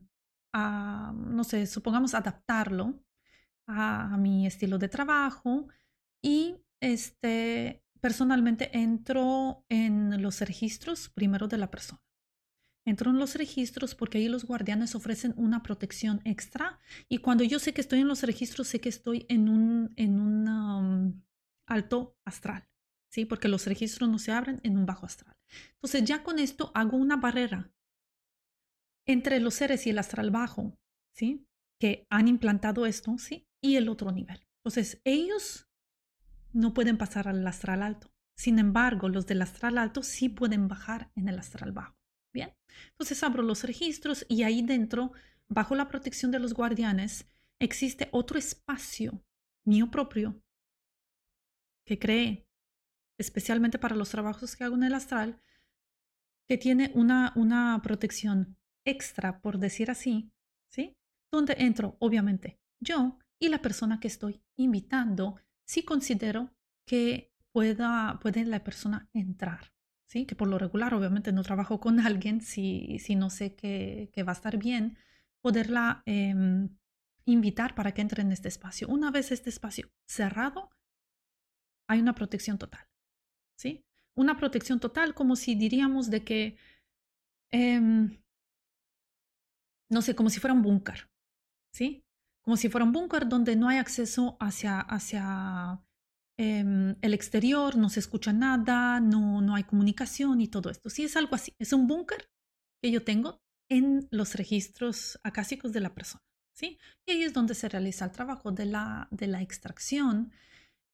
no 0.54 1.44
sé, 1.44 1.66
supongamos 1.66 2.14
adaptarlo 2.14 3.02
a, 3.68 4.18
mi 4.18 4.46
estilo 4.46 4.78
de 4.78 4.90
trabajo 4.90 5.68
y 6.22 6.56
este, 6.82 7.84
personalmente 8.00 8.78
entro 8.78 9.66
en 9.70 10.22
los 10.22 10.42
registros 10.42 11.10
primero 11.10 11.48
de 11.48 11.58
la 11.58 11.72
persona. 11.72 12.02
Entro 12.86 13.12
en 13.12 13.20
los 13.20 13.36
registros 13.36 13.94
porque 13.94 14.18
ahí 14.18 14.28
los 14.28 14.46
guardianes 14.46 14.96
ofrecen 14.96 15.34
una 15.38 15.62
protección 15.62 16.22
extra 16.26 16.80
y 17.08 17.20
cuando 17.20 17.44
yo 17.44 17.60
sé 17.60 17.74
que 17.74 17.82
estoy 17.82 18.00
en 18.00 18.08
los 18.08 18.24
registros 18.24 18.68
sé 18.68 18.82
que 18.82 18.90
estoy 18.90 19.26
en 19.30 19.50
un, 19.50 19.94
en 19.98 20.20
un 20.20 21.24
alto 21.68 22.18
astral, 22.26 22.68
¿sí? 23.12 23.26
Porque 23.26 23.48
los 23.48 23.68
registros 23.68 24.10
no 24.10 24.18
se 24.18 24.32
abren 24.32 24.60
en 24.64 24.78
un 24.78 24.88
bajo 24.88 25.06
astral. 25.06 25.38
Entonces 25.74 26.04
ya 26.06 26.24
con 26.24 26.40
esto 26.40 26.72
hago 26.74 26.98
una 26.98 27.18
barrera 27.18 27.72
entre 29.06 29.40
los 29.40 29.56
seres 29.56 29.86
y 29.86 29.92
el 29.92 30.00
astral 30.00 30.32
bajo, 30.32 30.78
¿sí? 31.14 31.48
Que 31.80 32.08
han 32.10 32.28
implantado 32.28 32.86
esto, 32.86 33.18
¿sí? 33.18 33.48
Y 33.62 33.76
el 33.76 33.90
otro 33.90 34.12
nivel. 34.12 34.46
Entonces 34.60 35.02
ellos 35.04 35.68
no 36.54 36.74
pueden 36.74 36.98
pasar 36.98 37.28
al 37.28 37.46
astral 37.46 37.84
alto. 37.84 38.12
Sin 38.36 38.60
embargo, 38.60 39.10
los 39.10 39.28
del 39.28 39.42
astral 39.42 39.78
alto 39.78 40.04
sí 40.04 40.30
pueden 40.30 40.68
bajar 40.68 41.12
en 41.16 41.30
el 41.30 41.38
astral 41.38 41.72
bajo. 41.72 41.96
Bien, 42.34 42.56
entonces 42.92 43.22
abro 43.24 43.44
los 43.44 43.64
registros 43.64 44.26
y 44.30 44.44
ahí 44.44 44.62
dentro, 44.62 45.12
bajo 45.48 45.76
la 45.76 45.88
protección 45.90 46.32
de 46.32 46.40
los 46.40 46.54
guardianes, 46.54 47.30
existe 47.60 48.10
otro 48.12 48.40
espacio 48.40 49.24
mío 49.66 49.92
propio 49.92 50.42
que 51.86 52.00
creé 52.00 52.48
especialmente 53.20 53.78
para 53.78 53.96
los 53.96 54.10
trabajos 54.10 54.56
que 54.56 54.64
hago 54.64 54.76
en 54.76 54.84
el 54.84 54.96
astral, 54.96 55.40
que 56.48 56.58
tiene 56.58 56.92
una, 56.96 57.34
una 57.36 57.80
protección 57.84 58.58
extra, 58.86 59.42
por 59.42 59.60
decir 59.60 59.92
así, 59.92 60.32
¿sí? 60.70 60.98
Donde 61.32 61.54
entro, 61.60 61.98
obviamente, 62.00 62.60
yo 62.80 63.20
y 63.42 63.50
la 63.50 63.62
persona 63.62 64.00
que 64.00 64.08
estoy 64.08 64.44
invitando, 64.56 65.36
si 65.66 65.84
considero 65.84 66.54
que 66.86 67.34
pueda, 67.52 68.20
puede 68.22 68.46
la 68.46 68.64
persona 68.64 69.10
entrar. 69.14 69.74
¿sí? 70.06 70.28
Que 70.28 70.36
por 70.36 70.48
lo 70.48 70.60
regular, 70.60 70.94
obviamente, 70.94 71.32
no 71.32 71.42
trabajo 71.42 71.80
con 71.80 72.00
alguien 72.00 72.42
si, 72.42 73.00
si 73.00 73.16
no 73.16 73.32
sé 73.32 73.56
que, 73.56 74.12
que, 74.14 74.22
va 74.22 74.34
a 74.34 74.36
estar 74.36 74.58
bien, 74.58 74.96
poderla 75.42 76.04
eh, 76.06 76.36
invitar 77.26 77.74
para 77.74 77.94
que 77.94 78.02
entre 78.02 78.22
en 78.22 78.32
este 78.32 78.48
espacio. 78.48 78.88
Una 78.88 79.10
vez 79.10 79.32
este 79.32 79.50
espacio 79.50 79.90
cerrado, 80.06 80.70
hay 81.88 82.00
una 82.00 82.14
protección 82.14 82.60
total, 82.60 82.88
¿sí? 83.58 83.84
Una 84.14 84.38
protección 84.38 84.80
total 84.80 85.16
como 85.16 85.36
si 85.36 85.56
diríamos 85.56 86.12
de 86.12 86.24
que, 86.24 86.58
eh, 87.52 87.82
no 89.90 90.02
sé, 90.04 90.16
como 90.16 90.30
si 90.30 90.40
fuera 90.40 90.54
un 90.54 90.62
búnker, 90.62 91.10
¿sí? 91.74 92.06
Como 92.52 92.58
si 92.58 92.68
fuera 92.68 92.84
un 92.84 92.92
búnker 92.92 93.30
donde 93.30 93.56
no 93.56 93.70
hay 93.70 93.78
acceso 93.78 94.36
hacia, 94.42 94.82
hacia 94.82 95.82
Em, 96.44 96.96
el 97.04 97.14
exterior, 97.14 97.78
no 97.78 97.88
se 97.90 98.00
escucha 98.00 98.34
nada, 98.34 99.00
no, 99.00 99.42
no 99.42 99.54
hay 99.54 99.64
comunicación 99.64 100.42
y 100.42 100.48
todo 100.48 100.72
esto. 100.72 100.90
Sí, 100.90 101.04
es 101.04 101.16
algo 101.16 101.36
así. 101.36 101.54
Es 101.60 101.72
un 101.72 101.86
búnker 101.86 102.32
que 102.82 102.90
yo 102.90 103.04
tengo 103.04 103.44
en 103.70 104.08
los 104.10 104.34
registros 104.34 105.20
acásicos 105.24 105.72
de 105.72 105.82
la 105.82 105.94
persona. 105.94 106.24
¿sí? 106.58 106.80
Y 107.06 107.12
ahí 107.12 107.24
es 107.24 107.34
donde 107.34 107.54
se 107.54 107.70
realiza 107.70 108.06
el 108.06 108.12
trabajo 108.12 108.52
de 108.52 108.66
la, 108.66 109.08
de 109.12 109.28
la 109.28 109.44
extracción. 109.44 110.32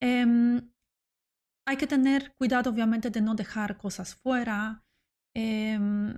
Em, 0.01 0.69
hay 1.65 1.77
que 1.77 1.87
tener 1.87 2.35
cuidado, 2.35 2.69
obviamente, 2.69 3.09
de 3.09 3.21
no 3.21 3.33
dejar 3.33 3.77
cosas 3.77 4.15
fuera. 4.15 4.83
Em, 5.33 6.13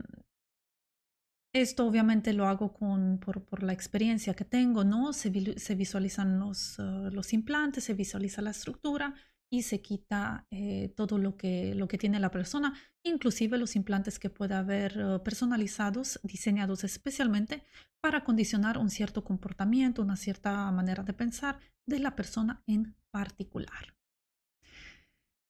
esto 1.53 1.86
obviamente 1.88 2.34
lo 2.34 2.48
hago 2.48 2.74
con, 2.74 3.20
por, 3.20 3.44
por, 3.44 3.63
la 3.63 3.74
experiencia 3.74 4.36
que 4.36 4.46
tengo, 4.46 4.84
¿no? 4.84 5.13
Se, 5.13 5.60
se 5.60 5.75
visualizan 5.75 6.39
los, 6.39 6.77
uh, 6.77 7.10
los, 7.12 7.34
implantes, 7.34 7.84
se 7.86 7.94
visualiza 7.94 8.41
la 8.41 8.51
estructura 8.51 9.15
y 9.51 9.63
se 9.63 9.82
quita 9.82 10.46
eh, 10.51 10.94
todo 10.96 11.18
lo 11.18 11.36
que, 11.36 11.74
lo 11.74 11.88
que 11.88 11.98
tiene 11.98 12.20
la 12.20 12.29
persona, 12.29 12.75
inclusive 13.03 13.58
los 13.58 13.75
implantes 13.75 14.20
que 14.20 14.29
pueda 14.29 14.60
haber 14.60 14.98
uh, 15.03 15.24
personalizados, 15.24 16.20
diseñados 16.22 16.84
especialmente 16.84 17.63
para 18.00 18.24
condicionar 18.24 18.77
un 18.77 18.91
cierto 18.91 19.24
comportamiento, 19.24 20.03
una 20.03 20.18
cierta 20.18 20.72
manera 20.72 21.03
de 21.03 21.13
pensar 21.13 21.60
de 21.88 21.98
la 21.98 22.15
persona 22.15 22.62
en 22.68 22.96
particular. 23.10 23.96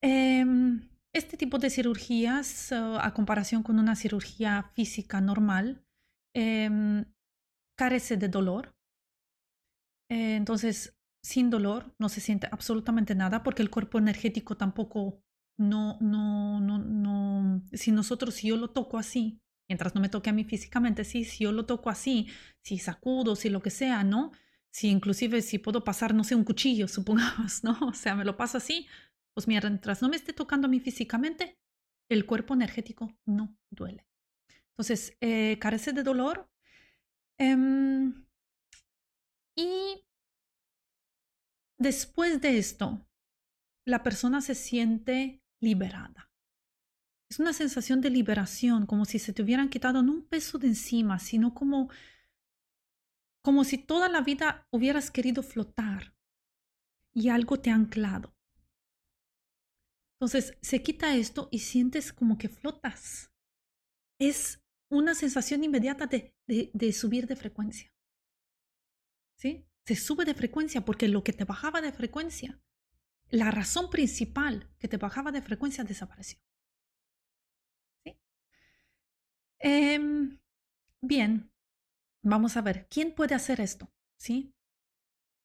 Eh, 0.02 0.46
este 1.12 1.38
tipo 1.38 1.58
de 1.58 1.70
cirugías, 1.70 2.72
uh, 2.72 3.00
a 3.02 3.14
comparación 3.14 3.64
con 3.64 3.80
una 3.80 3.96
cirugía 3.96 4.72
física 4.76 5.20
normal, 5.20 5.84
eh, 6.36 7.06
carece 7.78 8.18
de 8.18 8.28
dolor. 8.28 8.76
Eh, 10.12 10.36
entonces, 10.36 10.98
sin 11.24 11.50
dolor 11.50 11.94
no 11.98 12.10
se 12.10 12.22
siente 12.22 12.48
absolutamente 12.52 13.16
nada 13.16 13.44
porque 13.44 13.62
el 13.62 13.70
cuerpo 13.70 13.98
energético 13.98 14.58
tampoco 14.58 15.22
no, 15.58 15.98
no, 16.00 16.60
no, 16.60 16.80
no, 16.80 17.64
si 17.74 17.92
nosotros, 17.92 18.36
si 18.36 18.48
yo 18.48 18.58
lo 18.58 18.70
toco 18.70 18.98
así, 18.98 19.42
mientras 19.70 19.94
no 19.94 20.02
me 20.02 20.10
toque 20.10 20.30
a 20.30 20.34
mí 20.34 20.44
físicamente, 20.44 21.04
sí, 21.04 21.26
si 21.26 21.44
yo 21.44 21.52
lo 21.52 21.66
toco 21.66 21.90
así, 21.90 22.28
si 22.64 22.80
sacudo, 22.80 23.36
si 23.36 23.50
lo 23.50 23.62
que 23.62 23.70
sea, 23.70 24.04
¿no? 24.04 24.32
Si 24.74 24.90
inclusive 24.90 25.42
si 25.42 25.58
puedo 25.60 25.84
pasar, 25.84 26.14
no 26.14 26.24
sé, 26.24 26.36
un 26.36 26.44
cuchillo, 26.44 26.88
supongamos, 26.90 27.64
¿no? 27.64 27.78
O 27.82 27.94
sea, 27.94 28.16
me 28.16 28.26
lo 28.26 28.38
paso 28.38 28.58
así, 28.58 28.88
pues 29.34 29.48
mientras 29.48 30.02
no 30.02 30.10
me 30.10 30.16
esté 30.16 30.34
tocando 30.34 30.68
a 30.68 30.70
mí 30.70 30.80
físicamente, 30.80 31.58
el 32.10 32.26
cuerpo 32.26 32.54
energético 32.54 33.14
no 33.26 33.56
duele. 33.70 34.09
Entonces, 34.80 35.18
eh, 35.20 35.60
carece 35.60 35.92
de 35.92 36.04
dolor. 36.04 36.50
Eh, 37.38 38.14
y 39.58 40.06
después 41.78 42.40
de 42.40 42.58
esto, 42.58 43.06
la 43.86 44.04
persona 44.04 44.40
se 44.40 44.56
siente 44.56 45.44
liberada. 45.62 46.32
Es 47.30 47.42
una 47.42 47.52
sensación 47.52 48.00
de 48.00 48.10
liberación, 48.10 48.86
como 48.86 49.04
si 49.04 49.20
se 49.20 49.34
te 49.34 49.44
hubieran 49.44 49.68
quitado 49.68 50.02
no 50.02 50.14
un 50.14 50.26
peso 50.26 50.58
de 50.58 50.68
encima, 50.68 51.20
sino 51.20 51.54
como, 51.54 51.90
como 53.44 53.66
si 53.66 53.80
toda 53.80 54.08
la 54.08 54.22
vida 54.22 54.66
hubieras 54.72 55.12
querido 55.12 55.44
flotar 55.44 56.16
y 57.14 57.28
algo 57.28 57.60
te 57.60 57.70
ha 57.70 57.76
anclado. 57.76 58.34
Entonces 60.16 60.58
se 60.62 60.82
quita 60.82 61.18
esto 61.18 61.50
y 61.52 61.60
sientes 61.60 62.14
como 62.14 62.38
que 62.38 62.48
flotas. 62.48 63.34
Es 64.22 64.62
una 64.90 65.14
sensación 65.14 65.64
inmediata 65.64 66.08
de, 66.08 66.34
de, 66.48 66.94
subir 66.94 67.28
de 67.28 67.36
frecuencia. 67.36 67.94
¿Sí? 69.36 69.66
Se 69.86 69.96
sube 69.96 70.26
de 70.26 70.34
frecuencia 70.34 70.84
porque 70.84 71.08
lo 71.08 71.24
que 71.24 71.34
te 71.34 71.46
bajaba 71.46 71.82
de 71.82 71.94
frecuencia, 71.94 72.60
la 73.30 73.52
razón 73.52 73.90
principal 73.90 74.70
que 74.80 74.88
te 74.88 74.98
bajaba 74.98 75.32
de 75.32 75.42
frecuencia 75.42 75.84
desapareció. 75.84 76.40
¿Sí? 78.04 78.18
Em, 79.60 80.40
bien, 81.02 81.52
vamos 82.24 82.58
a 82.58 82.62
ver, 82.62 82.88
¿quién 82.90 83.14
puede 83.14 83.36
hacer 83.36 83.62
esto? 83.62 83.92
¿Sí? 84.18 84.54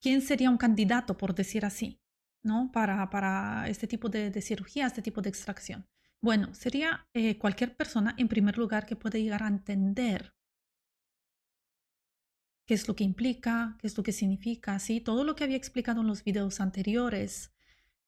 ¿Quién 0.00 0.22
sería 0.22 0.50
un 0.50 0.58
candidato, 0.58 1.16
por 1.16 1.34
decir 1.34 1.64
así, 1.64 2.00
¿no? 2.42 2.70
para, 2.72 3.08
para 3.10 3.68
este 3.68 3.86
tipo 3.86 4.08
de, 4.08 4.30
de 4.30 4.42
cirugía, 4.42 4.86
este 4.86 5.02
tipo 5.02 5.22
de 5.22 5.30
extracción? 5.30 5.86
Bueno, 6.24 6.54
sería 6.54 7.06
eh, 7.12 7.36
cualquier 7.36 7.76
persona, 7.76 8.14
en 8.16 8.28
primer 8.28 8.56
lugar, 8.56 8.86
que 8.86 8.96
puede 8.96 9.22
llegar 9.22 9.42
a 9.42 9.48
entender 9.48 10.34
qué 12.66 12.72
es 12.72 12.88
lo 12.88 12.96
que 12.96 13.04
implica, 13.04 13.76
qué 13.78 13.88
es 13.88 13.98
lo 13.98 14.02
que 14.02 14.12
significa, 14.12 14.78
¿sí? 14.78 15.02
Todo 15.02 15.22
lo 15.22 15.36
que 15.36 15.44
había 15.44 15.58
explicado 15.58 16.00
en 16.00 16.06
los 16.06 16.24
videos 16.24 16.60
anteriores, 16.60 17.52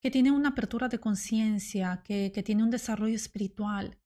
que 0.01 0.11
tiene 0.11 0.31
una 0.31 0.49
apertura 0.49 0.89
de 0.89 0.99
conciencia, 0.99 2.01
que, 2.07 2.33
que, 2.33 2.43
tiene 2.43 2.63
un 2.63 2.71
desarrollo 2.71 3.15
espiritual, 3.15 3.99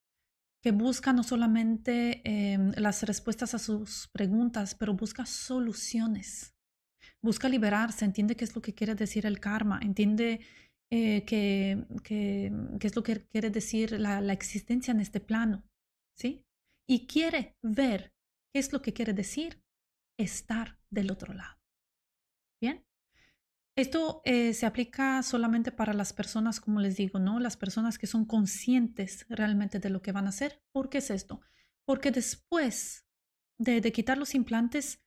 que 0.61 0.73
busca 0.73 1.12
no 1.12 1.23
solamente 1.23 2.21
em, 2.25 2.73
las 2.79 3.05
respuestas 3.05 3.55
a 3.55 3.61
sus 3.61 4.09
preguntas, 4.09 4.75
pero 4.75 4.95
busca 4.95 5.25
soluciones. 5.25 6.57
Busca 7.23 7.49
liberarse, 7.49 8.05
entiende 8.05 8.35
qué 8.35 8.45
es 8.45 8.57
lo 8.57 8.61
que 8.61 8.75
quiere 8.75 8.97
decir 8.97 9.25
el 9.25 9.38
karma, 9.38 9.79
entiende 9.81 10.40
eh, 10.90 11.25
qué, 11.25 11.85
es 12.80 12.97
lo 12.97 13.02
que 13.02 13.26
quiere 13.26 13.50
decir 13.50 13.92
la, 13.99 14.20
la, 14.20 14.32
existencia 14.32 14.92
en 14.92 15.00
este 15.00 15.20
plano, 15.20 15.64
¿sí? 16.16 16.44
Y 16.88 17.06
quiere 17.06 17.56
ver 17.62 18.12
qué 18.52 18.59
es 18.59 18.73
lo 18.73 18.82
que 18.82 18.92
quiere 18.92 19.12
decir 19.12 19.62
estar 20.18 20.78
del 20.90 21.11
otro 21.11 21.32
lado. 21.32 21.59
Bien. 22.61 22.85
Esto 23.76 24.20
eh, 24.25 24.52
se 24.52 24.66
aplica 24.66 25.23
solamente 25.23 25.73
para 25.73 25.94
las 25.94 26.12
personas, 26.12 26.61
como 26.61 26.80
les 26.80 26.97
digo, 26.97 27.18
¿no? 27.18 27.40
Las 27.40 27.56
personas 27.56 27.99
que 27.99 28.06
son 28.06 28.26
conscientes 28.26 29.25
realmente 29.28 29.78
de 29.78 29.90
lo 29.90 30.02
que 30.02 30.12
van 30.12 30.26
a 30.26 30.30
hacer. 30.30 30.62
¿Por 30.73 30.90
qué 30.90 30.99
es 30.99 31.11
esto? 31.11 31.40
Porque 31.87 32.11
después 32.11 33.06
de, 33.59 33.80
quitar 33.92 34.18
los 34.18 34.35
implantes, 34.35 35.02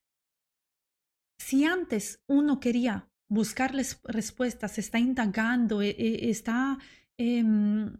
si 1.37 1.65
antes 1.65 2.23
uno 2.27 2.59
quería 2.59 3.11
buscarles 3.29 3.99
respuestas, 4.03 4.77
está 4.77 4.99
indagando, 4.99 5.81
e, 5.81 5.89
e, 5.89 6.29
está, 6.29 6.77
em, 7.17 7.91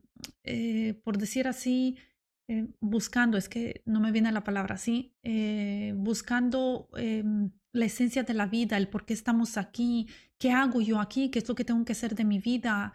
eh, 0.44 0.94
por 1.04 1.18
decir 1.18 1.48
así, 1.48 1.98
eh, 2.48 2.68
buscando, 2.80 3.38
es 3.38 3.50
que 3.50 3.82
no 3.86 4.00
me 4.00 4.12
viene 4.12 4.32
la 4.32 4.44
palabra 4.44 4.76
así, 4.76 5.16
eh, 5.24 5.94
buscando 5.96 6.90
em, 6.98 7.52
la 7.74 7.86
esencia 7.86 8.24
de 8.24 8.34
la 8.34 8.46
vida, 8.48 8.78
el 8.78 8.90
por 8.90 9.06
qué 9.06 9.14
estamos 9.14 9.58
aquí, 9.58 10.08
qué 10.38 10.52
hago 10.52 10.82
yo 10.82 11.00
aquí, 11.00 11.30
qué 11.32 11.40
es 11.40 11.48
lo 11.50 11.56
que 11.56 11.66
tengo 11.66 11.84
que 11.86 11.94
hacer 11.94 12.16
de 12.16 12.26
mi 12.26 12.40
vida, 12.40 12.94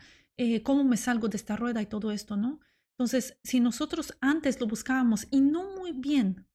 cómo 0.62 0.84
me 0.84 0.96
salgo 0.96 1.26
de 1.28 1.36
esta 1.36 1.56
rueda 1.56 1.82
y 1.82 1.86
todo 1.86 2.12
esto, 2.12 2.36
¿no? 2.36 2.60
Entonces, 2.92 3.38
si 3.42 3.60
nosotros 3.60 4.16
antes 4.20 4.60
lo 4.60 4.68
buscábamos 4.68 5.26
y 5.32 5.40
no 5.40 5.76
muy 5.76 5.92
bien 5.92 6.47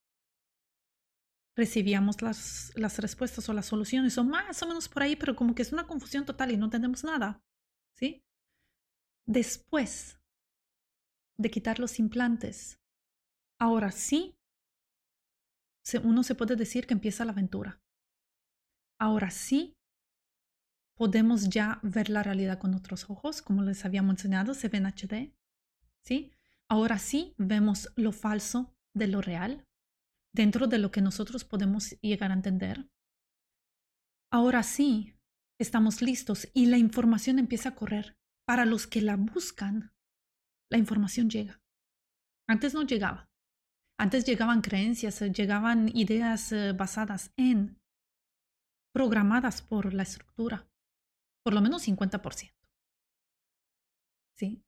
recibíamos 1.55 2.21
las, 2.21 2.71
las 2.75 2.99
respuestas 2.99 3.47
o 3.49 3.53
las 3.53 3.67
soluciones, 3.67 4.17
o 4.17 4.23
más 4.23 4.61
o 4.63 4.67
menos 4.67 4.89
por 4.89 5.03
ahí, 5.03 5.15
pero 5.15 5.35
como 5.35 5.53
que 5.53 5.61
es 5.61 5.71
una 5.73 5.87
confusión 5.87 6.25
total 6.25 6.51
y 6.51 6.57
no 6.57 6.65
entendemos 6.65 7.03
nada, 7.03 7.43
¿sí? 7.95 8.23
Después 9.27 10.19
de 11.37 11.51
quitar 11.51 11.79
los 11.79 11.99
implantes, 11.99 12.79
Ahora 13.63 13.91
sí, 13.91 14.35
uno 16.03 16.23
se 16.23 16.35
puede 16.35 16.57
decir 16.57 16.85
que 16.85 16.93
empieza 16.93 17.23
la 17.23 17.31
aventura. 17.31 17.81
Ahora 18.99 19.31
sí, 19.31 19.77
podemos 20.97 21.47
ya 21.47 21.79
ver 21.81 22.09
la 22.09 22.23
realidad 22.23 22.59
con 22.59 22.73
otros 22.73 23.09
ojos, 23.09 23.41
como 23.41 23.61
les 23.63 23.85
había 23.85 24.01
mencionado, 24.01 24.53
se 24.53 24.67
ve 24.67 24.79
en 24.79 24.87
HD. 24.87 25.33
¿sí? 26.03 26.33
Ahora 26.67 26.99
sí 26.99 27.35
vemos 27.37 27.89
lo 27.95 28.11
falso 28.11 28.75
de 28.93 29.07
lo 29.07 29.21
real, 29.21 29.65
dentro 30.33 30.67
de 30.67 30.79
lo 30.79 30.91
que 30.91 31.01
nosotros 31.01 31.43
podemos 31.43 31.91
llegar 32.01 32.31
a 32.31 32.35
entender. 32.35 32.89
Ahora 34.31 34.63
sí, 34.63 35.15
estamos 35.59 36.01
listos 36.01 36.49
y 36.53 36.65
la 36.65 36.77
información 36.77 37.39
empieza 37.39 37.69
a 37.69 37.75
correr. 37.75 38.17
Para 38.45 38.65
los 38.65 38.87
que 38.87 39.01
la 39.01 39.15
buscan, 39.15 39.93
la 40.69 40.77
información 40.77 41.29
llega. 41.29 41.61
Antes 42.49 42.73
no 42.73 42.83
llegaba. 42.83 43.29
Antes 43.97 44.25
llegaban 44.25 44.61
creencias, 44.61 45.21
eh, 45.21 45.31
llegaban 45.31 45.95
ideas 45.95 46.51
eh, 46.51 46.73
basadas 46.73 47.31
en, 47.37 47.79
programadas 48.93 49.61
por 49.61 49.93
la 49.93 50.03
estructura, 50.03 50.67
por 51.43 51.53
lo 51.53 51.61
menos 51.61 51.87
50%. 51.87 52.53
¿Sí? 54.37 54.63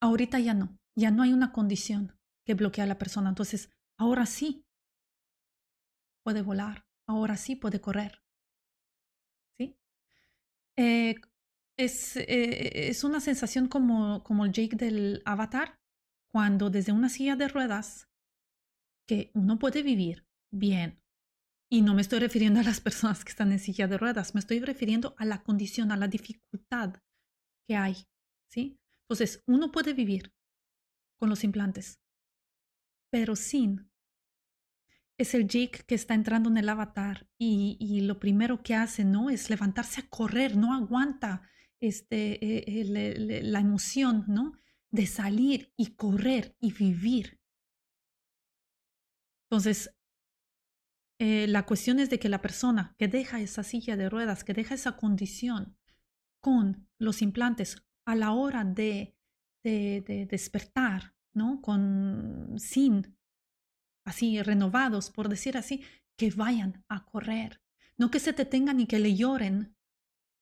Ahorita 0.00 0.38
ya 0.38 0.54
no, 0.54 0.78
ya 0.96 1.10
no 1.10 1.22
hay 1.22 1.32
una 1.32 1.52
condición 1.52 2.16
que 2.46 2.54
bloquea 2.54 2.84
a 2.84 2.86
la 2.86 2.98
persona. 2.98 3.28
Entonces, 3.28 3.70
ahora 3.98 4.26
sí 4.26 4.64
puede 6.24 6.42
volar, 6.42 6.86
ahora 7.06 7.36
sí 7.36 7.56
puede 7.56 7.80
correr. 7.80 8.22
¿Sí? 9.58 9.76
Eh, 10.76 11.16
es, 11.76 12.16
es, 12.16 13.04
una 13.04 13.20
sensación 13.20 13.68
como, 13.68 14.22
como 14.22 14.44
el 14.44 14.52
Jake 14.52 14.76
del 14.76 15.22
avatar, 15.24 15.80
cuando 16.32 16.70
desde 16.70 16.92
una 16.92 17.08
silla 17.08 17.36
de 17.36 17.48
ruedas 17.48 18.08
que 19.06 19.30
uno 19.34 19.58
puede 19.58 19.82
vivir 19.82 20.26
bien. 20.50 21.02
Y 21.70 21.82
no 21.82 21.94
me 21.94 22.02
estoy 22.02 22.18
refiriendo 22.18 22.60
a 22.60 22.64
las 22.64 22.80
personas 22.86 23.24
que 23.24 23.30
están 23.30 23.52
en 23.52 23.58
silla 23.58 23.88
de 23.88 23.98
ruedas, 23.98 24.34
me 24.34 24.40
estoy 24.40 24.60
refiriendo 24.60 25.14
a 25.18 25.24
la 25.24 25.42
condición, 25.42 25.92
a 25.92 25.96
la 25.96 26.08
dificultad 26.08 26.96
que 27.66 27.76
hay. 27.76 27.96
¿sí? 28.50 28.78
Entonces, 29.02 29.42
uno 29.46 29.72
puede 29.72 29.94
vivir 29.94 30.32
con 31.18 31.28
los 31.28 31.44
implantes, 31.44 32.00
pero 33.10 33.36
sin. 33.36 33.91
Es 35.22 35.34
el 35.34 35.46
Jake 35.46 35.84
que 35.86 35.94
está 35.94 36.14
entrando 36.14 36.50
en 36.50 36.56
el 36.56 36.68
avatar 36.68 37.28
y, 37.38 38.00
lo 38.02 38.18
primero 38.18 38.62
que 38.62 38.74
hace 38.74 39.04
no 39.04 39.30
es 39.30 39.50
levantarse 39.50 40.00
a 40.00 40.08
correr, 40.08 40.56
no 40.56 40.74
aguanta 40.74 41.42
este, 41.80 42.44
eh, 42.44 42.64
eh, 42.66 43.40
la 43.42 43.60
emoción 43.60 44.24
¿no? 44.28 44.52
de 44.90 45.06
salir 45.06 45.72
y 45.76 45.94
correr 45.94 46.56
y 46.60 46.72
vivir 46.72 47.42
entonces, 49.52 49.94
eh, 51.20 51.46
la 51.46 51.66
cuestión 51.66 52.00
es 52.00 52.08
de 52.08 52.18
que 52.18 52.30
la 52.30 52.40
persona 52.40 52.94
que 52.98 53.06
deja 53.06 53.38
esa 53.38 53.62
silla 53.62 53.98
de 53.98 54.08
ruedas, 54.08 54.44
que 54.44 54.54
deja 54.54 54.74
esa 54.74 54.96
condición 54.96 55.76
con 56.40 56.88
los 56.98 57.20
implantes 57.20 57.84
a 58.06 58.16
la 58.16 58.32
hora 58.32 58.64
de, 58.64 59.14
de, 59.62 60.26
despertar, 60.30 61.14
¿no? 61.34 61.60
Con, 61.60 62.54
sin, 62.56 63.14
así, 64.04 64.42
renovados, 64.42 65.10
por 65.10 65.28
decir 65.28 65.56
así, 65.56 65.84
que 66.16 66.30
vayan 66.30 66.84
a 66.88 67.04
correr. 67.04 67.60
No 67.96 68.10
que 68.10 68.20
se 68.20 68.32
detengan 68.32 68.80
y 68.80 68.86
que 68.86 68.98
le 68.98 69.14
lloren 69.14 69.76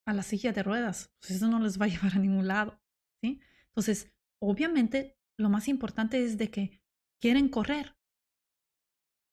a 0.07 0.12
la 0.12 0.23
silla 0.23 0.53
de 0.53 0.62
ruedas, 0.62 1.12
pues 1.20 1.33
eso 1.33 1.49
no 1.49 1.61
les 1.61 1.81
va 1.81 1.87
a 1.87 1.88
llevar 1.90 2.14
a 2.14 2.18
ningún 2.18 2.49
lado, 2.49 2.81
¿sí? 3.23 3.40
Entonces, 3.68 4.12
obviamente, 4.40 5.18
lo 5.38 5.49
más 5.49 5.68
importante 5.68 6.25
es 6.25 6.38
de 6.38 6.51
que 6.51 6.83
quieren 7.20 7.49
correr, 7.49 7.96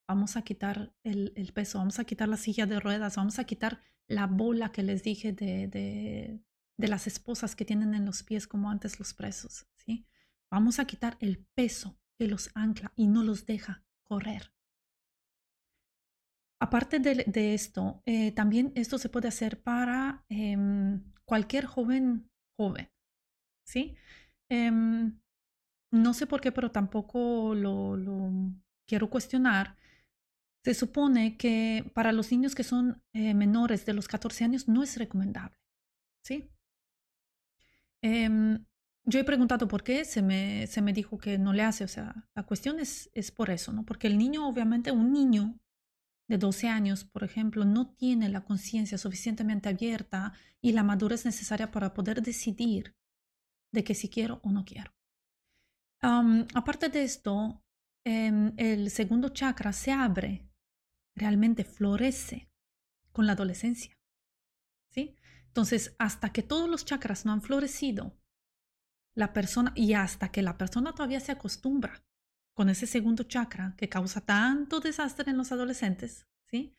vamos 0.07 0.37
a 0.37 0.41
quitar 0.43 0.93
el, 1.03 1.51
peso, 1.53 1.79
vamos 1.79 1.99
a 1.99 2.05
quitar 2.05 2.29
la 2.29 2.37
silla 2.37 2.65
de 2.65 2.79
ruedas, 2.79 3.15
vamos 3.17 3.39
a 3.39 3.43
quitar 3.43 3.81
la 4.07 4.27
bola 4.27 4.71
que 4.71 4.83
les 4.83 5.03
dije 5.03 5.33
de, 5.33 5.67
de, 5.67 6.41
de, 6.77 6.87
las 6.87 7.07
esposas 7.07 7.55
que 7.55 7.65
tienen 7.65 7.93
en 7.93 8.05
los 8.05 8.23
pies 8.23 8.47
como 8.47 8.69
antes 8.69 8.99
los 8.99 9.13
presos, 9.13 9.67
¿sí? 9.75 10.05
Vamos 10.49 10.79
a 10.79 10.85
quitar 10.85 11.17
el 11.19 11.45
peso 11.55 11.99
que 12.17 12.27
los 12.27 12.51
ancla 12.53 12.93
y 12.95 13.07
no 13.07 13.21
los 13.23 13.45
deja 13.45 13.83
correr. 14.07 14.51
Aparte 16.59 16.99
de, 16.99 17.53
esto, 17.53 18.01
eh, 18.05 18.31
también 18.31 18.71
esto 18.75 18.97
se 18.97 19.09
puede 19.09 19.27
hacer 19.27 19.61
para 19.61 20.25
em, 20.29 21.03
cualquier 21.25 21.65
joven 21.65 22.29
joven, 22.57 22.89
¿sí? 23.63 23.95
Em, 24.49 25.19
no 25.91 26.13
sé 26.13 26.25
por 26.25 26.41
qué, 26.41 26.51
pero 26.51 26.71
tampoco 26.71 27.53
lo, 27.53 27.95
lo 27.95 28.31
quiero 28.87 29.09
cuestionar, 29.09 29.77
se 30.65 30.73
supone 30.73 31.37
que 31.37 31.89
para 31.93 32.11
los 32.11 32.31
niños 32.31 32.55
que 32.55 32.63
son 32.63 33.03
eh, 33.13 33.33
menores 33.33 33.85
de 33.85 33.93
los 33.93 34.07
14 34.07 34.43
años 34.43 34.67
no 34.67 34.83
es 34.83 34.97
recomendable. 34.97 35.57
¿sí? 36.27 36.51
Yo 39.09 39.21
he 39.21 39.23
preguntado 39.23 39.69
por 39.69 39.83
qué, 39.83 40.03
se 40.03 40.21
me, 40.21 40.67
se 40.67 40.81
me 40.81 40.91
dijo 40.91 41.17
que 41.17 41.37
no 41.37 41.53
le 41.53 41.63
hace, 41.63 41.85
o 41.85 41.87
sea, 41.87 42.27
la 42.35 42.43
cuestión 42.43 42.77
es, 42.79 43.09
es 43.13 43.31
por 43.31 43.49
eso, 43.49 43.71
¿no? 43.71 43.85
Porque 43.85 44.07
el 44.07 44.17
niño, 44.17 44.45
obviamente, 44.45 44.91
un 44.91 45.13
niño 45.13 45.57
de 46.27 46.37
12 46.37 46.67
años, 46.67 47.05
por 47.05 47.23
ejemplo, 47.23 47.63
no 47.63 47.87
tiene 47.87 48.27
la 48.27 48.43
conciencia 48.43 48.97
suficientemente 48.97 49.69
abierta 49.69 50.33
y 50.61 50.73
la 50.73 50.83
madurez 50.83 51.23
necesaria 51.23 51.71
para 51.71 51.93
poder 51.93 52.21
decidir 52.21 52.95
de 53.71 53.85
que 53.85 53.95
si 53.95 54.09
quiero 54.09 54.41
o 54.43 54.51
no 54.51 54.65
quiero. 54.65 54.91
aparte 56.53 56.89
de 56.89 57.03
esto, 57.03 57.63
em, 58.05 58.53
el 58.57 58.91
segundo 58.91 59.29
chakra 59.29 59.73
se 59.73 59.91
abre 59.91 60.47
realmente 61.15 61.63
florece 61.63 62.49
con 63.11 63.25
la 63.25 63.33
adolescencia. 63.33 63.97
¿Sí? 64.91 65.15
Entonces, 65.47 65.95
hasta 65.97 66.31
que 66.31 66.43
todos 66.43 66.69
los 66.69 66.85
chakras 66.85 67.25
no 67.25 67.31
han 67.33 67.41
florecido, 67.41 68.15
la 69.17 69.33
persona, 69.33 69.73
y 69.75 69.93
hasta 69.93 70.29
que 70.29 70.43
la 70.43 70.57
persona 70.57 70.93
todavía 70.93 71.19
se 71.19 71.31
acostumbra 71.31 72.03
con 72.55 72.69
ese 72.69 72.85
segundo 72.85 73.23
chakra 73.23 73.73
que 73.75 73.89
causa 73.89 74.21
tanto 74.21 74.79
desastre 74.79 75.31
en 75.31 75.37
los 75.37 75.51
adolescentes, 75.51 76.27
¿sí? 76.45 76.75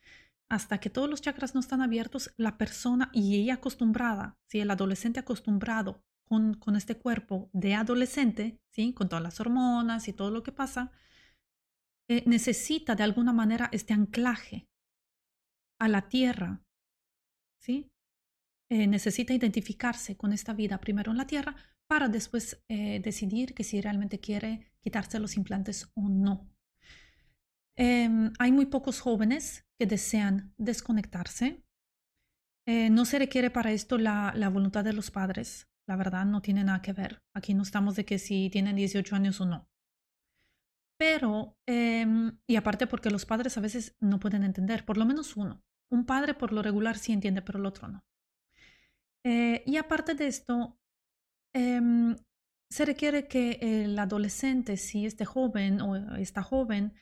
Hasta 0.49 0.79
que 0.79 0.89
todos 0.89 1.11
los 1.11 1.21
chakras 1.21 1.55
no 1.55 1.61
están 1.61 1.83
abiertos, 1.83 2.33
la 2.37 2.57
persona 2.57 3.11
y 3.13 3.37
ella 3.37 3.55
acostumbrada, 3.55 4.39
¿sí? 4.47 4.61
El 4.61 4.71
adolescente 4.71 5.19
acostumbrado 5.19 6.05
con, 6.25 6.55
con 6.55 6.77
este 6.77 6.97
cuerpo 6.97 7.51
de 7.53 7.75
adolescente, 7.75 8.61
¿sí? 8.71 8.93
Con 8.93 9.09
todas 9.09 9.23
las 9.23 9.41
hormonas 9.41 10.07
y 10.07 10.13
todo 10.13 10.31
lo 10.31 10.45
que 10.45 10.53
pasa, 10.53 10.93
eh, 12.09 12.23
necesita 12.25 12.95
de 12.95 13.03
alguna 13.03 13.33
manera 13.33 13.69
este 13.73 13.95
anclaje 13.95 14.69
a 15.81 15.89
la 15.89 16.09
tierra, 16.09 16.63
¿sí? 17.61 17.91
eh, 18.71 18.87
necesita 18.87 19.33
identificarse 19.33 20.17
con 20.17 20.33
esta 20.33 20.53
vida 20.53 20.79
primero 20.79 21.11
en 21.11 21.17
la 21.17 21.27
Tierra 21.27 21.57
para 21.89 22.09
después 22.09 22.63
eh, 22.69 23.01
decidir 23.01 23.55
que 23.55 23.65
si 23.65 23.81
realmente 23.81 24.21
quiere 24.21 24.71
quitarse 24.81 25.19
los 25.19 25.37
implantes 25.37 25.91
o 25.95 26.09
no. 26.09 26.49
Em, 27.77 28.33
hay 28.39 28.53
muy 28.53 28.67
pocos 28.67 29.01
jóvenes 29.01 29.67
que 29.79 29.87
desean 29.87 30.53
desconectarse. 30.59 31.65
Eh, 32.67 32.91
no 32.91 33.05
se 33.05 33.19
requiere 33.19 33.51
para 33.51 33.73
esto 33.73 33.99
la, 33.99 34.33
la, 34.37 34.51
voluntad 34.51 34.85
de 34.85 34.93
los 34.93 35.11
padres. 35.11 35.69
La 35.87 35.97
verdad 35.97 36.27
no 36.27 36.43
tiene 36.43 36.65
nada 36.65 36.83
que 36.83 36.93
ver. 36.93 37.23
Aquí 37.35 37.55
no 37.55 37.63
estamos 37.63 37.97
de 37.97 38.05
que 38.05 38.19
si 38.19 38.51
tienen 38.51 38.77
18 38.77 39.17
años 39.17 39.41
o 39.41 39.47
no. 39.47 39.69
Pero, 40.99 41.57
em, 41.67 42.39
y 42.47 42.57
aparte 42.57 42.87
porque 42.89 43.11
los 43.11 43.25
padres 43.25 43.57
a 43.57 43.61
veces 43.61 43.97
no 44.01 44.19
pueden 44.19 44.43
entender, 44.43 44.85
por 44.85 44.99
lo 44.99 45.07
menos 45.07 45.37
uno. 45.37 45.63
Un 45.91 46.05
padre 46.05 46.35
por 46.35 46.53
lo 46.53 46.61
regular 46.61 46.99
sí 46.99 47.13
entiende, 47.13 47.41
pero 47.41 47.61
el 47.61 47.67
otro 47.67 47.89
no. 47.89 48.05
Eh, 49.25 49.63
y 49.65 49.77
aparte 49.77 50.15
de 50.15 50.27
esto, 50.27 50.79
em, 51.55 52.17
se 52.71 52.85
requiere 52.85 53.29
que 53.29 53.59
el 53.61 53.99
adolescente, 53.99 54.77
si 54.77 55.07
este 55.07 55.25
joven 55.25 55.81
o 55.81 56.17
esta 56.17 56.43
joven, 56.43 56.95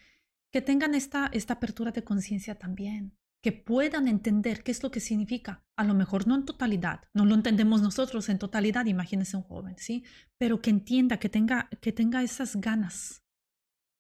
que 0.53 0.63
tengan 0.63 0.95
esta, 0.95 1.29
esta 1.33 1.55
apertura 1.55 1.91
de 1.91 2.05
conciencia 2.05 2.55
también, 2.55 3.17
que 3.43 3.53
puedan 3.53 4.09
entender 4.09 4.63
qué 4.63 4.73
es 4.73 4.83
lo 4.83 4.91
que 4.91 5.01
significa. 5.01 5.65
A 5.77 5.85
lo 5.85 5.95
mejor 5.95 6.27
no 6.27 6.35
en 6.35 6.45
totalidad, 6.45 7.03
no 7.15 7.25
lo 7.25 7.35
entendemos 7.35 7.83
nosotros 7.83 8.29
en 8.29 8.39
totalidad, 8.39 8.87
imagínense 8.87 9.37
un 9.37 9.43
joven, 9.43 9.77
¿sí? 9.79 10.05
Pero 10.39 10.61
que 10.61 10.71
entienda, 10.71 11.19
que 11.19 11.29
tenga, 11.29 11.69
que 11.81 11.93
tenga 11.93 12.23
esas 12.23 12.57
ganas, 12.57 13.23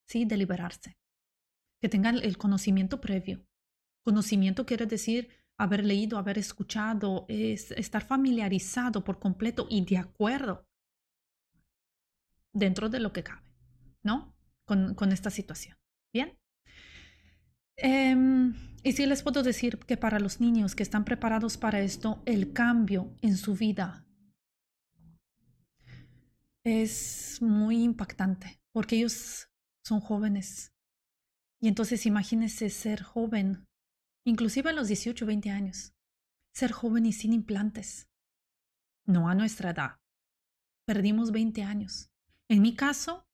¿sí? 0.09 0.25
De 0.25 0.37
liberarse, 0.37 0.97
que 1.81 1.89
tenga 1.89 2.11
el 2.11 2.39
conocimiento 2.39 3.01
previo. 3.01 3.47
Conocimiento 4.05 4.67
quiere 4.67 4.87
decir 4.87 5.29
haber 5.59 5.85
leído, 5.85 6.19
haber 6.19 6.39
escuchado, 6.39 7.25
es 7.29 7.71
estar 7.73 8.05
familiarizado 8.05 9.05
por 9.05 9.19
completo 9.19 9.67
y 9.71 9.85
de 9.85 9.99
acuerdo 9.99 10.67
dentro 12.53 12.89
de 12.89 13.01
lo 13.01 13.13
que 13.13 13.23
cabe, 13.23 13.53
¿no? 14.03 14.35
Con, 14.65 14.95
con 14.95 15.13
esta 15.13 15.31
situación. 15.31 15.77
Bien. 16.13 16.39
Em, 17.77 18.55
y 18.83 18.93
sí 18.93 19.05
les 19.07 19.23
puedo 19.23 19.43
decir 19.43 19.79
que 19.79 19.97
para 19.97 20.19
los 20.19 20.41
niños 20.41 20.75
que 20.75 20.83
están 20.83 21.05
preparados 21.05 21.57
para 21.57 21.81
esto, 21.81 22.23
el 22.25 22.53
cambio 22.53 23.15
en 23.21 23.37
su 23.37 23.55
vida 23.55 24.07
es 26.65 27.41
muy 27.43 27.83
impactante 27.83 28.61
porque 28.73 28.97
ellos 28.97 29.49
son 29.85 30.01
jóvenes. 30.01 30.73
Y 31.61 31.69
entonces 31.69 32.07
imagínense 32.07 32.71
ser 32.71 33.03
joven, 33.03 33.66
inclusive 34.27 34.71
a 34.71 34.73
los 34.75 34.89
18 34.89 35.25
o 35.25 35.29
20 35.29 35.51
años, 35.51 35.95
ser 36.53 36.73
joven 36.73 37.07
y 37.07 37.13
sin 37.13 37.33
implantes. 37.33 38.11
No 39.07 39.29
a 39.29 39.35
nuestra 39.35 39.71
edad. 39.71 40.01
Perdimos 40.87 41.31
20 41.31 41.63
años. 41.63 42.11
En 42.49 42.61
mi 42.61 42.75
caso, 42.75 43.27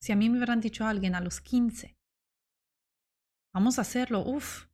si 0.00 0.12
a 0.12 0.16
mí 0.16 0.30
me 0.30 0.38
hubieran 0.38 0.60
dicho 0.60 0.84
a 0.84 0.90
alguien 0.90 1.14
a 1.14 1.20
los 1.20 1.40
15, 1.40 1.96
Vamos 3.56 3.78
a 3.78 3.82
hacerlo. 3.82 4.22
Uf. 4.22 4.66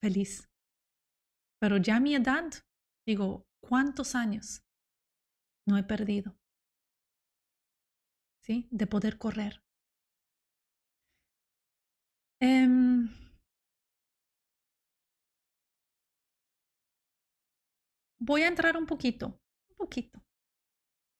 Feliz. 0.00 0.48
Pero 1.60 1.76
ya 1.76 1.96
a 1.96 2.00
mi 2.00 2.14
edad, 2.14 2.50
digo, 3.06 3.46
¿cuántos 3.60 4.14
años 4.14 4.64
no 5.66 5.76
he 5.76 5.82
perdido? 5.82 6.34
¿Sí? 8.42 8.68
De 8.70 8.86
poder 8.86 9.18
correr. 9.18 9.62
Em, 12.40 13.10
voy 18.24 18.42
a 18.42 18.48
entrar 18.48 18.76
un 18.76 18.86
poquito, 18.86 19.40
un 19.70 19.76
poquito, 19.76 20.24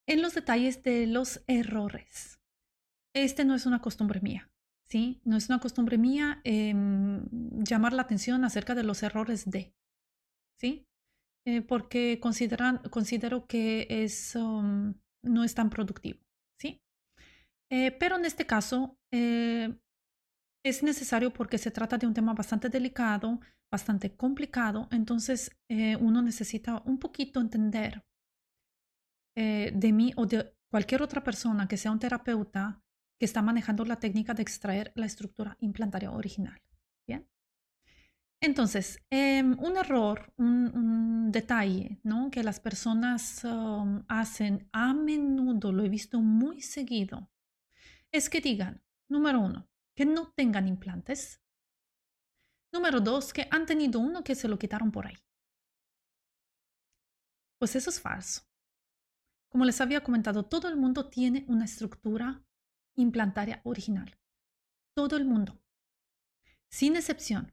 en 0.07 0.23
los 0.23 0.35
detalles 0.35 0.83
de 0.83 1.07
los 1.07 1.43
errores. 1.47 2.41
Este 3.15 3.45
no 3.45 3.55
es 3.55 3.67
una 3.67 3.81
costumbre 3.81 4.21
mía. 4.21 4.53
¿sí? 4.93 5.23
No 5.25 5.39
es 5.39 5.49
una 5.49 5.59
costumbre 5.59 5.97
mía 5.97 6.43
em, 6.45 7.27
llamar 7.65 7.95
la 7.95 8.03
atención 8.03 8.45
acerca 8.45 8.75
de 8.75 8.83
los 8.83 9.03
errores 9.03 9.51
de, 9.51 9.75
¿sí? 10.61 10.87
Eh, 11.47 11.63
porque 11.63 12.21
consideran, 12.21 12.79
considero 12.91 13.47
que 13.47 13.87
es, 13.89 14.37
um, 14.37 14.93
no 15.25 15.45
es 15.45 15.55
tan 15.55 15.71
productivo, 15.71 16.21
¿sí? 16.61 16.83
Eh, 17.71 17.91
pero 17.93 18.17
en 18.17 18.27
este 18.27 18.45
caso 18.45 18.99
eh, 19.11 19.75
es 20.65 20.83
necesario 20.83 21.33
porque 21.33 21.59
se 21.59 21.71
trata 21.71 21.99
de 21.99 22.07
un 22.07 22.15
tema 22.15 22.35
bastante 22.35 22.69
delicado, 22.69 23.41
bastante 23.71 24.15
complicado, 24.17 24.89
entonces 24.91 25.51
uno 26.01 26.23
necesita 26.23 26.83
un 26.85 26.99
poquito 26.99 27.41
entender 27.41 28.05
de 29.35 29.93
mí 29.93 30.13
o 30.17 30.27
de 30.27 30.55
cualquier 30.71 31.03
otra 31.03 31.23
persona 31.23 31.67
que 31.67 31.77
sea 31.77 31.91
un 31.91 31.99
terapeuta 31.99 32.83
que 33.23 33.27
está 33.27 33.41
manejando 33.41 33.85
la 33.85 34.01
técnica 34.01 34.35
de 34.35 34.43
extraer 34.43 34.91
la 34.97 35.07
estructura 35.07 35.57
implantaria 35.61 36.11
original. 36.11 36.61
Bien. 37.07 37.29
Entonces, 38.41 38.99
em, 39.11 39.57
un 39.61 39.77
error, 39.77 40.33
un, 40.39 41.31
detalle 41.31 42.01
¿no? 42.03 42.31
que 42.31 42.43
las 42.43 42.59
personas 42.59 43.45
um, 43.45 44.03
hacen 44.09 44.69
a 44.73 44.93
menudo, 44.93 45.71
lo 45.73 45.85
he 45.85 45.89
visto 45.89 46.21
muy 46.21 46.61
seguido, 46.61 47.31
es 48.11 48.29
que 48.29 48.41
digan, 48.41 48.83
número 49.09 49.41
uno, 49.41 49.69
que 49.95 50.05
no 50.05 50.33
tengan 50.33 50.69
implantes. 50.69 51.41
Número 52.73 53.01
dos, 53.01 53.33
que 53.33 53.49
han 53.51 53.67
tenido 53.67 54.01
uno 54.01 54.25
que 54.25 54.35
se 54.35 54.49
lo 54.49 54.59
quitaron 54.59 54.91
por 54.91 55.07
ahí. 55.07 55.17
Pues 57.59 57.77
eso 57.77 57.91
es 57.91 58.01
falso. 58.01 58.43
Como 59.51 59.65
les 59.67 59.81
había 59.81 60.03
comentado, 60.03 60.45
todo 60.45 60.69
el 60.69 60.77
mundo 60.77 61.11
tiene 61.11 61.45
una 61.47 61.67
estructura 61.67 62.43
implantaria 62.97 63.61
original. 63.65 64.19
Todo 64.95 65.17
el 65.17 65.27
mundo, 65.27 65.61
sin 66.71 66.97
excepción. 66.97 67.53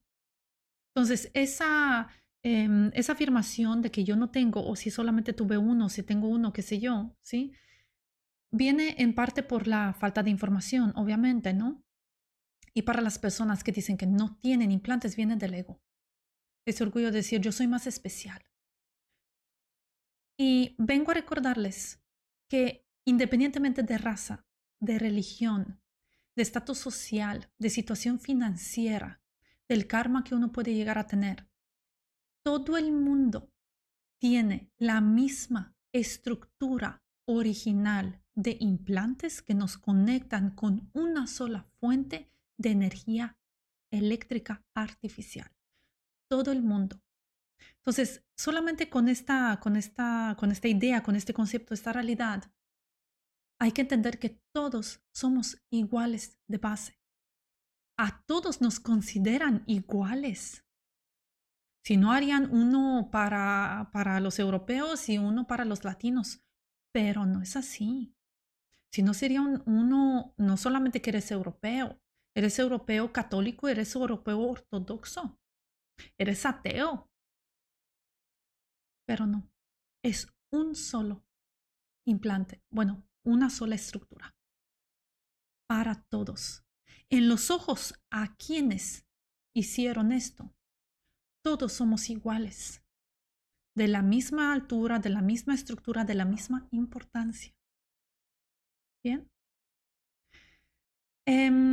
Entonces, 0.95 1.30
esa, 1.34 2.10
em, 2.41 2.91
esa 2.93 3.13
afirmación 3.13 3.82
de 3.82 3.91
que 3.91 4.04
yo 4.04 4.15
no 4.15 4.32
tengo, 4.32 4.65
o 4.65 4.75
si 4.75 4.89
solamente 4.89 5.34
tuve 5.34 5.58
uno, 5.58 5.89
si 5.89 6.04
tengo 6.04 6.28
uno, 6.28 6.54
qué 6.54 6.62
sé 6.62 6.80
yo, 6.80 7.15
¿sí? 7.21 7.54
Viene 8.52 8.95
en 8.97 9.13
parte 9.13 9.43
por 9.43 9.67
la 9.67 9.93
falta 9.93 10.23
de 10.23 10.32
información, 10.32 10.93
obviamente, 10.95 11.54
¿no? 11.54 11.84
Y 12.73 12.84
para 12.84 13.01
las 13.01 13.19
personas 13.19 13.63
que 13.63 13.71
dicen 13.71 13.97
que 13.97 14.08
no 14.08 14.38
tienen 14.38 14.71
implantes, 14.71 15.15
viene 15.15 15.36
del 15.36 15.53
ego. 15.53 15.82
Ese 16.65 16.84
orgullo 16.84 17.08
de 17.08 17.17
decir, 17.17 17.41
yo 17.41 17.51
soy 17.51 17.67
más 17.67 17.88
especial. 17.88 18.43
Y 20.38 20.75
vengo 20.77 21.12
a 21.12 21.15
recordarles 21.15 22.01
que 22.49 22.88
independientemente 23.05 23.84
de 23.84 23.97
raza, 23.97 24.45
de 24.79 24.99
religión, 24.99 25.82
de 26.36 26.43
estatus 26.43 26.77
social, 26.77 27.51
de 27.58 27.69
situación 27.69 28.19
financiera, 28.19 29.21
del 29.67 29.88
karma 29.88 30.23
que 30.23 30.36
uno 30.36 30.51
puede 30.51 30.73
llegar 30.73 30.97
a 30.97 31.08
tener. 31.08 31.49
Todo 32.43 32.77
el 32.77 32.91
mundo 32.91 33.51
tiene 34.19 34.71
la 34.77 35.01
misma 35.01 35.75
estructura 35.93 37.03
original 37.25 38.23
de 38.36 38.58
implantes 38.60 39.41
que 39.41 39.53
nos 39.53 39.77
conectan 39.77 40.51
con 40.55 40.89
una 40.93 41.27
sola 41.27 41.67
fuente 41.79 42.32
de 42.59 42.71
energía 42.71 43.37
eléctrica 43.91 44.63
artificial. 44.75 45.51
Todo 46.29 46.51
el 46.51 46.61
mundo. 46.61 47.01
Entonces, 47.77 48.23
solamente 48.37 48.89
con 48.89 49.09
esta, 49.09 49.59
con 49.59 49.75
esta, 49.75 50.35
con 50.37 50.51
esta 50.51 50.67
idea, 50.67 51.01
con 51.01 51.15
este 51.15 51.33
concepto, 51.33 51.73
esta 51.73 51.93
realidad, 51.93 52.51
hay 53.59 53.71
que 53.71 53.81
entender 53.81 54.19
que 54.19 54.41
todos 54.53 55.01
somos 55.13 55.61
iguales 55.71 56.39
de 56.47 56.57
base. 56.57 56.99
A 57.97 58.23
todos 58.25 58.61
nos 58.61 58.79
consideran 58.79 59.63
iguales. 59.65 60.65
Si 61.83 61.97
no 61.97 62.11
harían 62.11 62.53
uno 62.53 63.09
para, 63.11 63.89
para 63.91 64.19
los 64.19 64.37
europeos 64.39 65.09
y 65.09 65.17
uno 65.17 65.47
para 65.47 65.65
los 65.65 65.83
latinos, 65.83 66.41
pero 66.93 67.25
no 67.25 67.41
es 67.41 67.55
así. 67.55 68.15
Si 68.91 69.03
no 69.03 69.13
sería 69.13 69.41
uno, 69.41 70.33
no 70.37 70.57
solamente 70.57 71.01
que 71.01 71.09
eres 71.09 71.31
europeo, 71.31 71.99
eres 72.35 72.59
europeo 72.59 73.11
católico, 73.11 73.67
eres 73.67 73.95
europeo 73.95 74.39
ortodoxo, 74.39 75.39
eres 76.17 76.45
ateo. 76.45 77.09
Pero 79.07 79.25
no, 79.25 79.49
es 80.03 80.27
un 80.51 80.75
solo 80.75 81.23
implante. 82.07 82.61
Bueno, 82.71 83.03
una 83.25 83.49
sola 83.49 83.75
estructura 83.75 84.35
para 85.69 86.03
todos. 86.09 86.63
En 87.11 87.27
los 87.29 87.51
ojos 87.51 87.93
a 88.11 88.35
quienes 88.35 89.05
hicieron 89.55 90.11
esto, 90.11 90.53
todos 91.43 91.73
somos 91.73 92.09
iguales, 92.09 92.83
de 93.75 93.87
la 93.87 94.01
misma 94.01 94.53
altura, 94.53 94.99
de 94.99 95.09
la 95.09 95.21
misma 95.21 95.53
estructura, 95.53 96.03
de 96.03 96.15
la 96.15 96.25
misma 96.25 96.67
importancia. 96.71 97.53
Bien. 99.03 99.29
Em, 101.25 101.68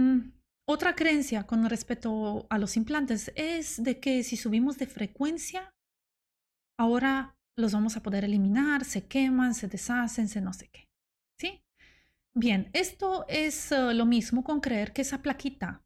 otra 0.68 0.94
creencia 0.94 1.46
con 1.46 1.68
respecto 1.68 2.46
a 2.50 2.58
los 2.58 2.76
implantes 2.76 3.32
es 3.36 3.82
de 3.82 4.00
que 4.00 4.22
si 4.22 4.36
subimos 4.36 4.78
de 4.78 4.86
frecuencia, 4.86 5.72
ahora 6.78 7.36
los 7.56 7.72
vamos 7.72 7.96
a 7.96 8.02
poder 8.02 8.24
eliminar, 8.24 8.84
se 8.84 9.06
queman, 9.06 9.54
se 9.54 9.68
deshacen, 9.68 10.28
se 10.28 10.40
no 10.40 10.52
sé 10.52 10.68
qué. 10.68 10.88
¿Sí? 11.40 11.62
Bien, 12.34 12.68
esto 12.72 13.24
es 13.28 13.72
uh, 13.72 13.92
lo 13.94 14.06
mismo 14.06 14.44
con 14.44 14.60
creer 14.60 14.92
que 14.92 15.02
esa 15.02 15.22
plaquita, 15.22 15.84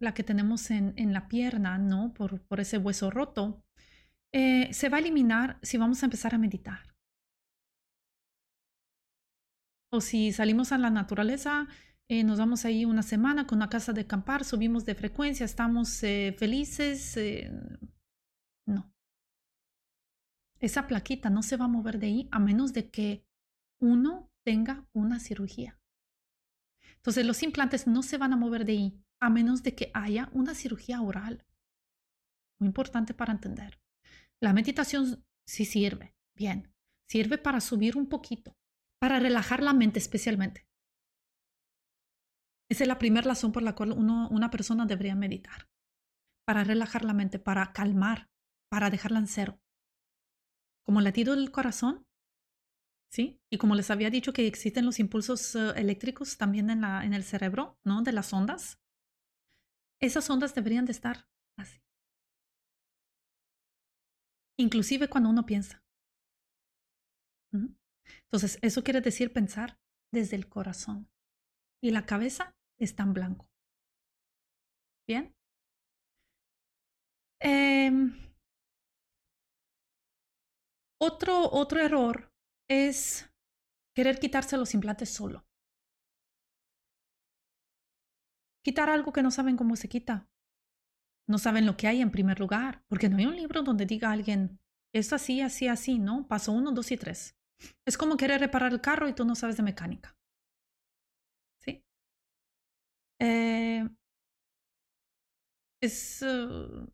la 0.00 0.12
que 0.12 0.24
tenemos 0.24 0.70
en, 0.70 0.92
en 0.96 1.12
la 1.12 1.28
pierna, 1.28 1.78
¿no? 1.78 2.12
Por, 2.12 2.42
por 2.42 2.60
ese 2.60 2.78
hueso 2.78 3.10
roto, 3.10 3.62
eh, 4.32 4.72
se 4.72 4.88
va 4.88 4.98
a 4.98 5.00
eliminar 5.00 5.58
si 5.62 5.78
vamos 5.78 6.02
a 6.02 6.06
empezar 6.06 6.34
a 6.34 6.38
meditar. 6.38 6.94
O 9.92 10.00
si 10.00 10.32
salimos 10.32 10.72
a 10.72 10.78
la 10.78 10.90
naturaleza, 10.90 11.66
eh, 12.12 12.24
nos 12.24 12.40
vamos 12.40 12.64
ahí 12.64 12.84
una 12.84 13.04
semana 13.04 13.46
con 13.46 13.58
una 13.58 13.68
casa 13.68 13.92
de 13.92 14.00
acampar, 14.00 14.44
subimos 14.44 14.84
de 14.84 14.96
frecuencia, 14.96 15.46
estamos 15.46 16.02
eh, 16.02 16.34
felices. 16.36 17.16
Eh, 17.16 17.48
no. 18.66 18.92
Esa 20.58 20.88
plaquita 20.88 21.30
no 21.30 21.44
se 21.44 21.56
va 21.56 21.66
a 21.66 21.68
mover 21.68 22.00
de 22.00 22.08
ahí 22.08 22.28
a 22.32 22.40
menos 22.40 22.72
de 22.72 22.90
que 22.90 23.24
uno 23.80 24.28
tenga 24.44 24.88
una 24.92 25.20
cirugía. 25.20 25.78
Entonces 26.96 27.24
los 27.24 27.44
implantes 27.44 27.86
no 27.86 28.02
se 28.02 28.18
van 28.18 28.32
a 28.32 28.36
mover 28.36 28.64
de 28.64 28.72
ahí 28.72 29.04
a 29.20 29.30
menos 29.30 29.62
de 29.62 29.76
que 29.76 29.92
haya 29.94 30.30
una 30.32 30.56
cirugía 30.56 31.00
oral. 31.02 31.46
Muy 32.58 32.66
importante 32.66 33.14
para 33.14 33.32
entender. 33.32 33.80
La 34.40 34.52
meditación 34.52 35.24
sí 35.46 35.64
sirve, 35.64 36.16
bien, 36.34 36.74
sirve 37.08 37.38
para 37.38 37.60
subir 37.60 37.96
un 37.96 38.08
poquito, 38.08 38.58
para 38.98 39.20
relajar 39.20 39.62
la 39.62 39.74
mente 39.74 40.00
especialmente. 40.00 40.69
Esa 42.70 42.84
es 42.84 42.88
la 42.88 42.98
primera 42.98 43.26
razón 43.26 43.50
por 43.50 43.64
la 43.64 43.74
cual 43.74 43.92
una 43.92 44.50
persona 44.50 44.86
debería 44.86 45.16
meditar. 45.16 45.68
Para 46.46 46.62
relajar 46.62 47.04
la 47.04 47.12
mente, 47.12 47.38
para 47.38 47.72
calmar, 47.72 48.30
para 48.70 48.90
dejarla 48.90 49.18
en 49.18 49.26
cero. 49.26 49.60
Como 50.86 51.00
latido 51.00 51.34
del 51.34 51.50
corazón, 51.50 52.06
¿sí? 53.12 53.40
Y 53.50 53.58
como 53.58 53.74
les 53.74 53.90
había 53.90 54.10
dicho 54.10 54.32
que 54.32 54.46
existen 54.46 54.86
los 54.86 55.00
impulsos 55.00 55.54
uh, 55.56 55.72
eléctricos 55.76 56.38
también 56.38 56.70
en, 56.70 56.82
la, 56.82 57.04
en 57.04 57.12
el 57.12 57.24
cerebro, 57.24 57.78
¿no? 57.84 58.02
De 58.02 58.12
las 58.12 58.32
ondas. 58.32 58.80
Esas 60.00 60.30
ondas 60.30 60.54
deberían 60.54 60.86
de 60.86 60.92
estar 60.92 61.28
así. 61.58 61.80
Inclusive 64.58 65.08
cuando 65.08 65.28
uno 65.28 65.44
piensa. 65.44 65.84
Entonces, 67.52 68.58
eso 68.62 68.84
quiere 68.84 69.00
decir 69.00 69.32
pensar 69.32 69.80
desde 70.12 70.36
el 70.36 70.48
corazón. 70.48 71.10
Y 71.82 71.90
la 71.90 72.06
cabeza 72.06 72.56
está 72.84 73.02
en 73.04 73.12
blanco. 73.14 73.48
¿Bien? 75.06 75.34
Eh, 77.40 77.90
otro, 81.00 81.50
otro 81.50 81.80
error 81.80 82.32
es 82.68 83.30
querer 83.94 84.18
quitarse 84.18 84.56
los 84.56 84.74
implantes 84.74 85.10
solo. 85.10 85.46
Quitar 88.62 88.90
algo 88.90 89.12
que 89.12 89.22
no 89.22 89.30
saben 89.30 89.56
cómo 89.56 89.76
se 89.76 89.88
quita. 89.88 90.28
No 91.26 91.38
saben 91.38 91.64
lo 91.64 91.76
que 91.76 91.86
hay 91.86 92.02
en 92.02 92.10
primer 92.10 92.40
lugar, 92.40 92.84
porque 92.88 93.08
no 93.08 93.16
hay 93.16 93.26
un 93.26 93.36
libro 93.36 93.62
donde 93.62 93.86
diga 93.86 94.10
alguien, 94.10 94.60
es 94.92 95.12
así, 95.12 95.40
así, 95.40 95.68
así, 95.68 95.98
¿no? 95.98 96.26
Paso 96.28 96.52
uno, 96.52 96.72
dos 96.72 96.90
y 96.90 96.96
tres. 96.96 97.36
Es 97.86 97.96
como 97.96 98.16
querer 98.16 98.40
reparar 98.40 98.72
el 98.72 98.80
carro 98.80 99.08
y 99.08 99.14
tú 99.14 99.24
no 99.24 99.34
sabes 99.34 99.56
de 99.56 99.62
mecánica. 99.62 100.16
Eh, 103.20 103.88
es... 105.82 106.22
Uh, 106.22 106.86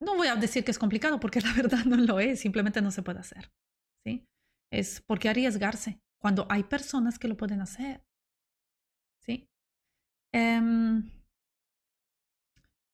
no 0.00 0.16
voy 0.16 0.28
a 0.28 0.36
decir 0.36 0.64
que 0.64 0.70
es 0.70 0.78
complicado 0.78 1.18
porque 1.18 1.40
la 1.40 1.52
verdad 1.52 1.84
no 1.84 1.96
lo 1.96 2.20
es, 2.20 2.40
simplemente 2.40 2.80
no 2.82 2.90
se 2.90 3.02
puede 3.02 3.20
hacer. 3.20 3.50
¿Sí? 4.06 4.26
Es 4.72 5.00
porque 5.00 5.28
arriesgarse 5.28 6.00
cuando 6.20 6.46
hay 6.50 6.64
personas 6.64 7.18
que 7.18 7.28
lo 7.28 7.36
pueden 7.36 7.60
hacer. 7.60 8.04
¿Sí? 9.24 9.48
Um, 10.34 11.10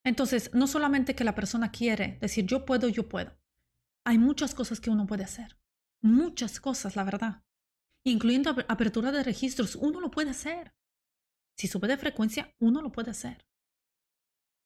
entonces, 0.06 0.54
no 0.54 0.66
solamente 0.66 1.14
que 1.14 1.24
la 1.24 1.34
persona 1.34 1.70
quiere 1.70 2.18
decir 2.20 2.46
yo 2.46 2.64
puedo, 2.64 2.88
yo 2.88 3.08
puedo. 3.08 3.36
Hay 4.06 4.18
muchas 4.18 4.54
cosas 4.54 4.80
que 4.80 4.90
uno 4.90 5.06
puede 5.06 5.24
hacer 5.24 5.56
muchas 6.04 6.60
cosas, 6.60 6.96
la 6.96 7.04
verdad, 7.04 7.42
incluyendo 8.06 8.50
apertura 8.68 9.10
de 9.10 9.24
registros. 9.24 9.74
Uno 9.74 10.00
lo 10.00 10.10
puede 10.10 10.30
hacer. 10.30 10.74
Si 11.56 11.68
sube 11.68 11.88
de 11.88 11.96
frecuencia, 11.96 12.54
uno 12.60 12.82
lo 12.82 12.90
puede 12.92 13.10
hacer. 13.10 13.46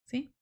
¿Sí? 0.07 0.35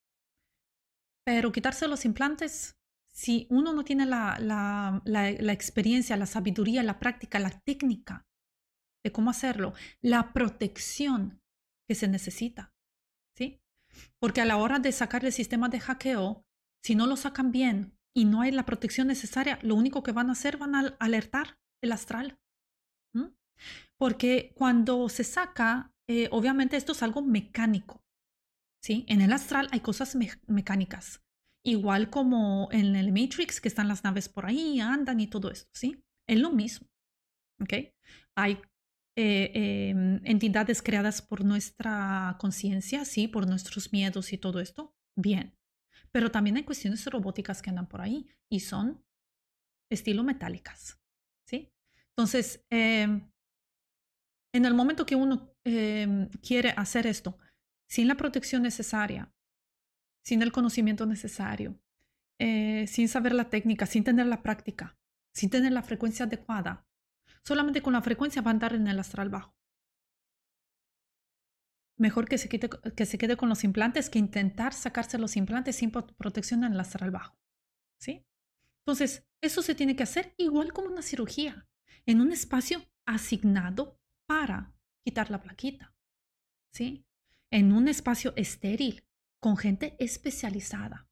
Pero 1.24 1.52
quitarse 1.52 1.88
los 1.88 2.04
implantes, 2.04 2.76
si 3.12 3.46
uno 3.50 3.72
no 3.72 3.84
tiene 3.84 4.06
la, 4.06 4.38
la, 4.38 5.02
la, 5.04 5.52
experiencia, 5.52 6.16
la 6.16 6.26
sabiduría, 6.26 6.82
la 6.82 6.98
práctica, 6.98 7.40
la 7.40 7.50
técnica 7.60 8.26
de 9.02 9.10
cómo 9.10 9.30
hacerlo, 9.30 9.72
la 10.02 10.32
protección 10.32 11.40
que 11.88 11.94
se 11.94 12.08
necesita, 12.08 12.74
¿sí? 13.34 13.60
Porque 14.20 14.42
a 14.42 14.44
la 14.44 14.58
hora 14.58 14.78
de 14.78 14.92
sacar 14.92 15.24
el 15.24 15.32
sistema 15.32 15.68
de 15.68 15.80
hackeo, 15.80 16.44
si 16.84 16.94
no 16.94 17.06
lo 17.06 17.16
sacan 17.16 17.50
bien 17.50 17.96
y 18.14 18.26
no 18.26 18.42
hay 18.42 18.52
la 18.52 18.66
protección 18.66 19.08
necesaria, 19.08 19.58
lo 19.62 19.74
único 19.74 20.02
que 20.02 20.12
van 20.12 20.28
a 20.28 20.32
hacer 20.32 20.58
van 20.58 20.74
a 20.74 20.96
alertar 21.00 21.58
el 21.82 21.92
astral. 21.92 22.38
Porque 23.98 24.52
cuando 24.54 25.08
se 25.08 25.24
saca, 25.24 25.94
eh, 26.08 26.28
obviamente 26.30 26.76
esto 26.76 26.92
es 26.92 27.02
algo 27.02 27.22
mecánico. 27.22 28.04
¿sí? 28.82 29.04
En 29.08 29.20
el 29.20 29.32
astral 29.32 29.68
hay 29.72 29.80
cosas 29.80 30.16
mecánicas. 30.46 31.22
Igual 31.64 32.10
como 32.10 32.68
en 32.70 32.94
el 32.94 33.12
Matrix, 33.12 33.60
que 33.60 33.68
están 33.68 33.88
las 33.88 34.04
naves 34.04 34.28
por 34.28 34.46
ahí, 34.46 34.80
andan 34.80 35.18
y 35.20 35.26
todo 35.26 35.50
esto. 35.50 35.68
¿sí? 35.74 36.04
Es 36.28 36.38
lo 36.38 36.50
mismo. 36.50 36.88
¿okay? 37.60 37.94
Hay 38.36 38.60
eh, 39.16 39.50
em, 39.90 40.20
entidades 40.24 40.82
creadas 40.82 41.22
por 41.22 41.44
nuestra 41.44 42.36
conciencia, 42.38 43.04
sí, 43.04 43.28
por 43.28 43.48
nuestros 43.48 43.92
miedos 43.92 44.32
y 44.32 44.38
todo 44.38 44.60
esto. 44.60 44.94
Bien. 45.16 45.56
Pero 46.12 46.30
también 46.30 46.56
hay 46.56 46.64
cuestiones 46.64 47.04
robóticas 47.06 47.62
que 47.62 47.70
andan 47.70 47.88
por 47.88 48.00
ahí 48.00 48.28
y 48.48 48.60
son 48.60 49.04
estilo 49.90 50.22
metálicas. 50.22 51.00
¿sí? 51.48 51.72
Entonces, 52.10 52.64
em, 52.70 53.30
en 54.54 54.64
el 54.64 54.74
momento 54.74 55.04
que 55.04 55.16
uno 55.16 55.55
em, 55.66 56.28
quiere 56.42 56.70
hacer 56.70 57.06
esto 57.06 57.38
sin 57.88 58.08
la 58.08 58.16
protección 58.16 58.62
necesaria, 58.62 59.32
sin 60.24 60.42
el 60.42 60.52
conocimiento 60.52 61.06
necesario, 61.06 61.78
eh, 62.40 62.86
sin 62.86 63.08
saber 63.08 63.34
la 63.34 63.50
técnica, 63.50 63.86
sin 63.86 64.04
tener 64.04 64.26
la 64.26 64.42
práctica, 64.42 64.98
sin 65.34 65.50
tener 65.50 65.72
la 65.72 65.82
frecuencia 65.82 66.24
adecuada, 66.24 66.86
solamente 67.44 67.82
con 67.82 67.92
la 67.92 68.02
frecuencia 68.02 68.42
va 68.42 68.50
a 68.50 68.54
andar 68.54 68.74
en 68.74 68.86
el 68.86 68.98
astral 68.98 69.28
bajo 69.28 69.56
mejor 71.98 72.28
que 72.28 72.38
se, 72.38 72.48
que 72.48 73.06
se 73.06 73.18
quede 73.18 73.36
con 73.36 73.48
los 73.48 73.64
implantes 73.64 74.10
que 74.10 74.18
intentar 74.18 74.74
sacarse 74.74 75.18
los 75.18 75.36
implantes 75.36 75.76
sin 75.76 75.90
protección 75.90 76.64
en 76.64 76.72
el 76.72 76.80
astral 76.80 77.10
bajo. 77.10 77.38
¿Sí? 78.00 78.26
Entonces, 78.84 79.26
eso 79.42 79.62
se 79.62 79.74
tiene 79.74 79.96
que 79.96 80.02
hacer 80.02 80.34
igual 80.36 80.72
como 80.72 80.88
una 80.88 81.02
cirugía, 81.02 81.68
en 82.04 82.20
un 82.20 82.32
espacio 82.32 82.82
asignado 83.06 83.98
para 84.28 84.75
quitar 85.06 85.30
la 85.30 85.40
plaquita. 85.40 85.94
¿Sí? 86.74 87.06
En 87.52 87.72
un 87.72 87.86
espacio 87.86 88.32
estéril, 88.36 89.04
con 89.40 89.56
gente 89.56 89.96
especializada. 90.00 91.08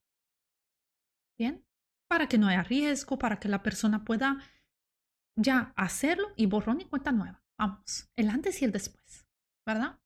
¿Bien? 1.38 1.64
Para 2.08 2.28
que 2.28 2.36
no 2.36 2.48
haya 2.48 2.64
riesgo, 2.64 3.18
para 3.18 3.38
que 3.38 3.48
la 3.48 3.62
persona 3.62 4.04
pueda 4.04 4.42
ya 5.36 5.72
hacerlo 5.76 6.32
y 6.36 6.46
borrón 6.46 6.80
y 6.80 6.86
cuenta 6.86 7.12
nueva. 7.12 7.42
Vamos, 7.56 8.10
el 8.16 8.30
antes 8.30 8.60
y 8.60 8.64
el 8.64 8.72
después, 8.72 9.26
¿verdad? 9.64 10.00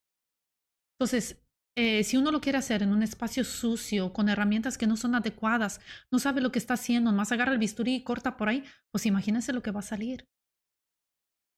Entonces, 0.94 1.42
eh, 1.76 2.04
si 2.04 2.18
uno 2.18 2.30
lo 2.30 2.40
quiere 2.40 2.58
hacer 2.58 2.82
en 2.82 2.92
un 2.92 3.02
espacio 3.02 3.42
sucio, 3.42 4.12
con 4.12 4.28
herramientas 4.28 4.76
que 4.76 4.86
no 4.86 4.96
son 4.98 5.14
adecuadas, 5.14 5.80
no 6.10 6.18
sabe 6.18 6.42
lo 6.42 6.52
que 6.52 6.58
está 6.58 6.74
haciendo, 6.74 7.12
más 7.12 7.32
agarra 7.32 7.52
el 7.52 7.58
bisturí 7.58 7.94
y 7.94 8.04
corta 8.04 8.36
por 8.36 8.48
ahí, 8.48 8.64
pues 8.90 9.06
imagínense 9.06 9.52
lo 9.52 9.62
que 9.62 9.70
va 9.70 9.80
a 9.80 9.82
salir. 9.82 10.28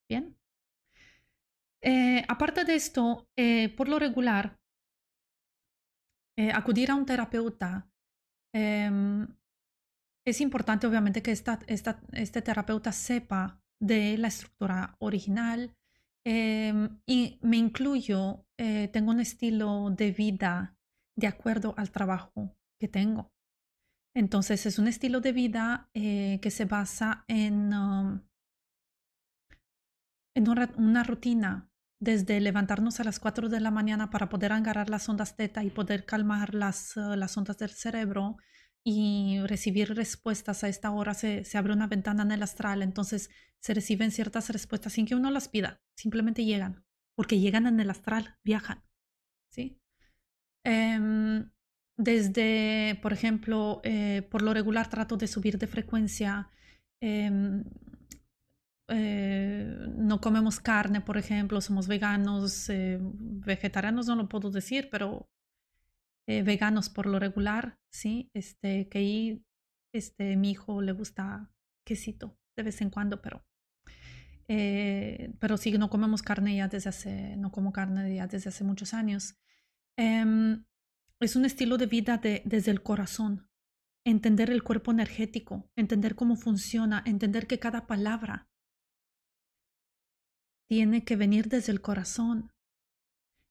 Bien. 0.09 0.39
Eh, 1.83 2.25
aparte 2.29 2.64
de 2.64 2.75
esto, 2.75 3.29
eh, 3.37 3.69
por 3.77 3.88
lo 3.88 3.99
regular, 3.99 4.59
acudir 6.55 6.90
a 6.90 6.95
un 6.95 7.05
terapeuta 7.05 7.87
em, 8.55 9.29
es 10.27 10.40
importante, 10.40 10.87
obviamente, 10.87 11.23
que 11.23 11.33
este 11.33 12.43
terapeuta 12.43 12.93
sepa 12.93 13.61
de 13.79 14.16
la 14.16 14.29
estructura 14.29 14.97
original, 15.01 15.77
Em, 16.25 17.01
y 17.07 17.38
me 17.43 17.57
incluyo, 17.57 18.45
eh, 18.59 18.88
tengo 18.88 19.11
un 19.11 19.21
estilo 19.21 19.90
de 19.90 20.12
vida 20.12 20.77
de 21.16 21.27
acuerdo 21.27 21.75
al 21.79 21.90
trabajo 21.90 22.55
que 22.79 22.88
tengo. 22.88 23.33
Entonces 24.14 24.66
es 24.66 24.79
un 24.79 24.88
estilo 24.88 25.21
de 25.21 25.33
vida 25.33 25.88
eh, 25.95 26.40
que 26.43 26.51
se 26.51 26.66
basa 26.66 27.25
en, 27.29 27.73
um, 27.73 28.21
en 30.35 30.49
una, 30.49 31.05
rutina, 31.05 31.69
desde 32.00 32.40
levantarnos 32.40 32.98
a 32.98 33.04
las 33.04 33.20
4 33.20 33.48
de 33.48 33.60
la 33.60 33.70
mañana 33.70 34.10
para 34.10 34.28
poder 34.28 34.52
agarrar 34.52 34.90
las 34.90 35.08
ondas 35.08 35.36
teta 35.36 35.62
y 35.62 35.70
poder 35.70 36.04
calmar 36.04 36.54
las, 36.54 36.96
uh, 36.96 37.14
las 37.14 37.36
ondas 37.36 37.58
del 37.58 37.70
cerebro, 37.70 38.36
y 38.82 39.40
recibir 39.46 39.94
respuestas 39.94 40.64
a 40.64 40.68
esta 40.68 40.90
hora 40.90 41.14
se, 41.14 41.44
se, 41.44 41.58
abre 41.58 41.74
una 41.74 41.86
ventana 41.86 42.22
en 42.22 42.32
el 42.32 42.42
astral, 42.42 42.82
entonces 42.82 43.30
se 43.60 43.74
reciben 43.74 44.10
ciertas 44.10 44.48
respuestas 44.48 44.94
sin 44.94 45.06
que 45.06 45.14
uno 45.14 45.30
las 45.30 45.48
pida, 45.48 45.82
simplemente 45.94 46.44
llegan, 46.44 46.84
porque 47.14 47.38
llegan 47.38 47.66
en 47.66 47.78
el 47.78 47.90
astral, 47.90 48.38
viajan, 48.42 48.82
¿sí? 49.50 49.78
Em, 50.64 51.50
desde, 51.96 52.98
por 53.02 53.12
ejemplo, 53.12 53.80
eh, 53.84 54.26
por 54.30 54.42
lo 54.42 54.54
regular 54.54 54.88
trato 54.88 55.16
de 55.16 55.26
subir 55.26 55.58
de 55.58 55.66
frecuencia. 55.66 56.50
Em, 57.02 57.64
eh, 58.90 59.76
no 59.96 60.20
comemos 60.20 60.61
carne, 60.61 61.00
por 61.00 61.16
ejemplo, 61.16 61.61
somos 61.61 61.88
veganos, 61.88 62.68
eh, 62.68 62.98
vegetarianos 63.00 64.07
no 64.07 64.16
lo 64.16 64.29
puedo 64.29 64.50
decir, 64.50 64.88
pero 64.90 65.29
veganos 66.26 66.90
por 66.90 67.07
lo 67.07 67.18
regular, 67.18 67.81
sí, 67.90 68.31
este, 68.35 68.88
que 68.88 68.98
ahí, 68.98 69.44
este, 69.92 70.37
mi 70.37 70.53
hijo 70.53 70.81
le 70.81 70.92
gusta 70.92 71.50
quesito 71.85 72.38
de 72.57 72.62
vez 72.62 72.81
en 72.83 72.90
cuando, 72.90 73.20
pero, 73.20 73.44
pero 74.46 75.57
sí, 75.57 75.72
no 75.72 75.90
comemos 75.90 76.22
carne 76.22 76.55
ya 76.55 76.68
desde 76.68 76.90
hace, 76.90 77.37
no 77.37 77.50
como 77.50 77.72
carne 77.72 78.14
ya 78.14 78.29
desde 78.29 78.50
hace 78.50 78.62
muchos 78.62 78.94
años. 78.94 79.40
Em, 79.96 80.64
es 81.20 81.37
un 81.37 81.44
estilo 81.44 81.76
de 81.76 81.87
vida 81.87 82.18
desde 82.18 82.70
el 82.70 82.83
corazón. 82.83 83.50
Entender 84.07 84.50
el 84.50 84.62
cuerpo 84.62 84.90
energético, 84.90 85.70
entender 85.76 86.14
cómo 86.14 86.37
funciona, 86.37 87.03
entender 87.05 87.46
que 87.46 87.59
cada 87.59 87.87
palabra 87.87 88.49
tiene 90.70 91.04
que 91.04 91.16
venir 91.16 91.48
desde 91.48 91.72
el 91.72 91.83
corazón. 91.83 92.52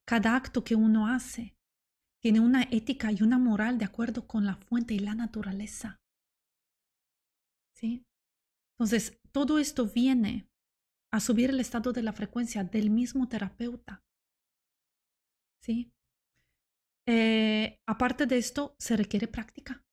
Cada 0.07 0.37
acto 0.37 0.63
que 0.63 0.75
uno 0.75 1.07
hace 1.07 1.53
tiene 2.21 2.39
una 2.39 2.63
ética 2.63 3.11
y 3.11 3.21
una 3.21 3.37
moral 3.37 3.77
de 3.77 3.83
acuerdo 3.83 4.25
con 4.25 4.45
la 4.45 4.55
fuente 4.55 4.93
y 4.93 4.99
la 4.99 5.15
naturaleza. 5.15 5.97
¿Sí? 7.75 8.05
Entonces, 8.73 9.19
todo 9.33 9.59
esto 9.59 9.85
viene 9.85 10.47
a 11.11 11.19
subir 11.19 11.49
el 11.49 11.59
estado 11.59 11.91
de 11.91 12.03
la 12.03 12.13
frecuencia 12.13 12.63
del 12.63 12.89
mismo 12.89 13.27
terapeuta. 13.27 14.01
¿Sí? 15.61 15.91
Eh, 17.05 17.79
aparte 17.85 18.27
de 18.27 18.37
esto, 18.37 18.75
se 18.79 18.95
requiere 18.95 19.27
práctica. 19.27 19.83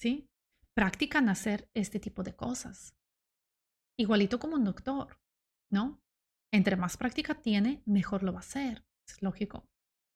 ¿Sí? 0.00 0.28
Práctica 0.76 1.18
en 1.18 1.28
hacer 1.28 1.68
este 1.74 1.98
tipo 1.98 2.22
de 2.22 2.36
cosas. 2.36 2.94
Igualito 3.98 4.38
como 4.38 4.54
un 4.54 4.64
doctor, 4.64 5.18
¿no? 5.72 6.03
Entre 6.54 6.76
más 6.76 6.96
práctica 6.96 7.34
tiene, 7.34 7.82
mejor 7.84 8.22
lo 8.22 8.32
va 8.32 8.38
a 8.38 8.40
hacer. 8.40 8.84
Es 9.06 9.22
lógico. 9.22 9.68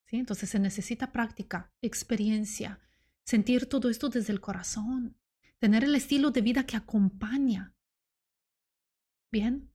¿Sí? 0.07 0.17
Entonces 0.17 0.49
se 0.49 0.59
necesita 0.59 1.11
práctica, 1.11 1.71
experiencia, 1.81 2.79
sentir 3.23 3.67
todo 3.67 3.89
esto 3.89 4.09
desde 4.09 4.33
el 4.33 4.41
corazón, 4.41 5.19
tener 5.59 5.83
el 5.83 5.93
estilo 5.93 6.31
de 6.31 6.41
vida 6.41 6.65
que 6.65 6.77
acompaña. 6.77 7.75
¿Bien? 9.31 9.71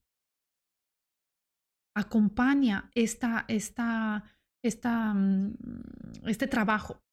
Acompaña 1.94 2.90
esta, 2.94 3.44
esta 3.46 4.34
esta, 4.64 5.12
mm, 5.14 5.54
este 6.24 6.46
trabajo 6.46 7.04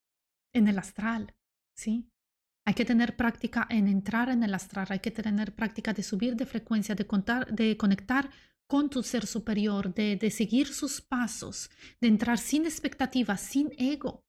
en 0.54 0.68
el 0.68 0.80
astral, 0.80 1.36
¿sí? 1.76 2.10
Hay 2.66 2.74
que 2.74 2.86
tener 2.86 3.18
práctica 3.18 3.68
en 3.70 3.88
entrar 3.88 4.30
en 4.30 4.44
el 4.44 4.54
astral, 4.54 4.88
hay 4.90 5.00
que 5.00 5.12
tener 5.12 5.54
práctica 5.54 5.94
de 5.94 6.04
subir 6.04 6.36
de 6.36 6.46
frecuencia, 6.46 6.96
de, 6.96 7.06
contar, 7.06 7.52
de 7.54 7.76
conectar 7.76 8.30
con 8.72 8.90
tu 8.90 9.04
ser 9.04 9.28
superior, 9.28 9.94
de, 9.94 10.16
de 10.16 10.32
seguir 10.32 10.68
sus 10.74 11.02
pasos, 11.02 11.70
de 12.00 12.08
entrar 12.08 12.38
sin 12.38 12.66
expectativas, 12.66 13.42
sin 13.42 13.74
ego 13.78 14.24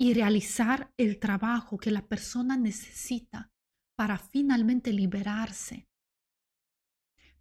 y 0.00 0.14
realizar 0.14 0.94
el 0.96 1.20
trabajo 1.20 1.76
que 1.76 1.90
la 1.90 2.08
persona 2.08 2.56
necesita 2.56 3.52
para 3.94 4.16
finalmente 4.16 4.90
liberarse, 4.90 5.86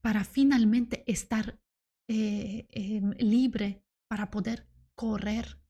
para 0.02 0.26
finalmente 0.26 1.10
estar 1.10 1.62
eh, 2.10 2.68
em, 2.72 3.12
libre 3.12 3.82
para 4.10 4.30
poder 4.30 4.68
correr. 4.96 5.62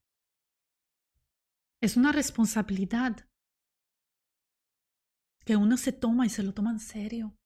Es 1.84 1.98
una 1.98 2.12
responsabilidad 2.12 3.30
que 5.46 5.56
uno 5.56 5.78
se 5.78 5.92
toma 5.92 6.26
y 6.26 6.30
se 6.30 6.42
lo 6.42 6.52
toma 6.52 6.72
en 6.72 6.80
serio. 6.80 7.38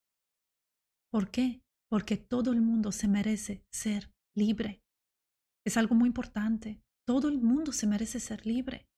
¿Por 1.12 1.30
qué? 1.30 1.62
Porque 1.90 2.16
todo 2.16 2.52
el 2.52 2.62
mundo 2.62 2.92
se 2.92 3.08
merece 3.08 3.66
ser 3.70 4.14
libre. 4.34 4.82
Es 5.66 5.76
algo 5.76 5.94
muy 5.94 6.06
importante. 6.06 6.82
Todo 7.04 7.28
el 7.28 7.40
mundo 7.40 7.72
se 7.72 7.86
merece 7.86 8.20
ser 8.20 8.46
libre, 8.46 8.88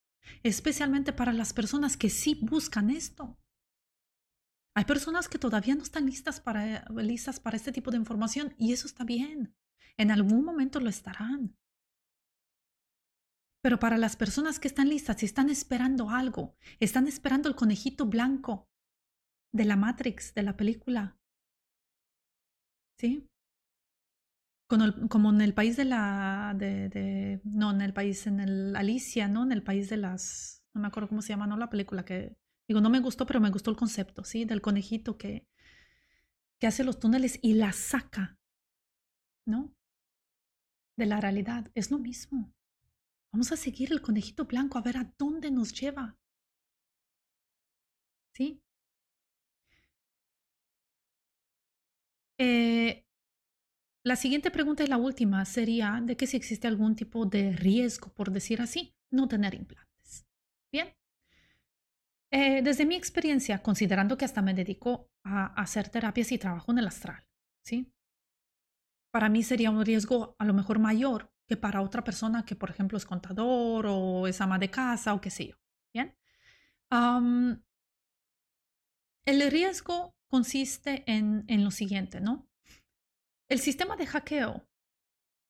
especialmente 0.43 1.13
para 1.13 1.33
las 1.33 1.53
personas 1.53 1.97
que 1.97 2.11
sí 2.11 2.39
buscan 2.43 2.91
esto. 2.91 3.39
Hay 4.75 4.85
personas 4.85 5.29
que 5.29 5.39
todavía 5.39 5.75
no 5.75 5.83
están 5.83 6.07
listas 6.07 6.41
para, 6.41 6.85
este 7.53 7.73
tipo 7.73 7.91
de 7.91 7.99
información 7.99 8.55
y 8.59 8.73
eso 8.73 8.87
está 8.87 9.05
bien. 9.05 9.55
En 9.97 10.11
algún 10.11 10.45
momento 10.45 10.81
lo 10.81 10.89
estarán. 10.89 11.57
Pero 13.63 13.79
para 13.79 13.99
las 13.99 14.17
personas 14.17 14.59
que 14.59 14.69
están 14.69 14.89
listas 14.89 15.23
y 15.23 15.27
están 15.27 15.51
esperando 15.51 16.11
algo, 16.11 16.57
están 16.81 17.07
esperando 17.07 17.49
el 17.49 17.55
conejito 17.55 18.07
blanco 18.07 18.69
de 19.53 19.67
la 19.67 19.77
Matrix, 19.77 20.35
de 20.35 20.43
la 20.43 20.57
película. 20.57 21.19
¿Sí? 22.99 23.29
Como, 25.11 25.31
en 25.31 25.41
el 25.43 25.53
país 25.55 25.77
de 25.77 25.85
la. 25.85 26.55
De, 26.57 27.41
no, 27.45 27.71
en 27.73 27.83
el 27.83 27.93
país, 27.93 28.27
en 28.27 28.41
el 28.41 28.75
Alicia, 28.75 29.29
¿no? 29.29 29.43
En 29.45 29.53
el 29.53 29.63
país 29.63 29.91
de 29.91 29.99
las. 29.99 30.63
No 30.75 30.81
me 30.81 30.89
acuerdo 30.89 31.11
cómo 31.11 31.21
se 31.23 31.29
llama, 31.31 31.47
¿no? 31.47 31.57
La 31.59 31.69
película 31.69 32.05
que. 32.05 32.37
Digo, 32.67 32.81
no 32.81 32.89
me 32.89 33.01
gustó, 33.01 33.27
pero 33.27 33.41
me 33.41 33.51
gustó 33.51 33.71
el 33.71 33.77
concepto, 33.77 34.25
¿sí? 34.25 34.47
Del 34.47 34.63
conejito 34.63 35.19
que, 35.19 35.47
que 36.59 36.67
hace 36.67 36.83
los 36.85 36.99
túneles 36.99 37.39
y 37.43 37.53
la 37.55 37.73
saca, 37.73 38.39
¿no? 39.47 39.75
De 40.97 41.05
la 41.05 41.21
realidad. 41.21 41.71
Es 41.75 41.91
lo 41.91 41.99
mismo. 41.99 42.55
Vamos 43.33 43.53
a 43.53 43.57
seguir 43.59 43.93
el 43.93 44.01
conejito 44.01 44.47
blanco 44.47 44.79
a 44.79 44.83
ver 44.83 44.97
a 44.97 45.13
dónde 45.19 45.51
nos 45.51 45.75
lleva. 45.79 46.17
¿Sí? 48.35 48.62
Eh, 52.45 53.07
la 54.05 54.17
siguiente 54.17 54.51
pregunta 54.51 54.83
y 54.83 54.89
la 54.89 54.97
última 54.97 55.45
sería 55.45 56.01
de 56.03 56.17
que 56.17 56.27
si 56.27 56.37
existe 56.37 56.67
algún 56.67 56.97
tipo 56.97 57.25
de 57.25 57.53
riesgo, 57.53 58.13
por 58.15 58.33
decir 58.33 58.61
así, 58.61 58.97
no 59.13 59.29
tener 59.29 59.55
implantes. 59.55 60.27
Bien. 60.73 60.93
Eh, 62.33 62.63
desde 62.63 62.85
mi 62.85 62.97
experiencia, 62.97 63.63
considerando 63.63 64.17
que 64.17 64.25
hasta 64.25 64.43
me 64.43 64.55
dedico 64.55 65.09
a 65.25 65.55
hacer 65.55 65.89
terapias 65.89 66.33
y 66.33 66.39
trabajo 66.39 66.73
en 66.73 66.79
el 66.79 66.89
astral, 66.89 67.25
¿sí? 67.65 67.93
Para 69.13 69.29
mí 69.29 69.45
sería 69.45 69.71
un 69.71 69.85
riesgo 69.85 70.35
a 70.41 70.45
lo 70.45 70.55
mejor 70.55 70.81
mayor 70.81 71.31
que 71.47 71.57
para 71.57 71.83
otra 71.83 72.03
persona 72.03 72.45
que, 72.45 72.57
por 72.57 72.71
ejemplo, 72.71 72.99
es 72.99 73.05
contador 73.05 73.87
o 73.87 74.27
es 74.27 74.41
ama 74.41 74.59
de 74.59 74.71
casa 74.71 75.15
o 75.15 75.21
qué 75.21 75.31
sé 75.31 75.49
yo. 75.49 75.57
Bien. 75.95 76.17
el 79.27 79.51
riesgo 79.51 80.17
consiste 80.33 81.05
en, 81.07 81.45
en, 81.47 81.63
lo 81.63 81.71
siguiente, 81.71 82.19
¿no? 82.19 82.49
El 83.51 83.59
sistema 83.59 83.97
de 83.97 84.07
hackeo, 84.07 84.67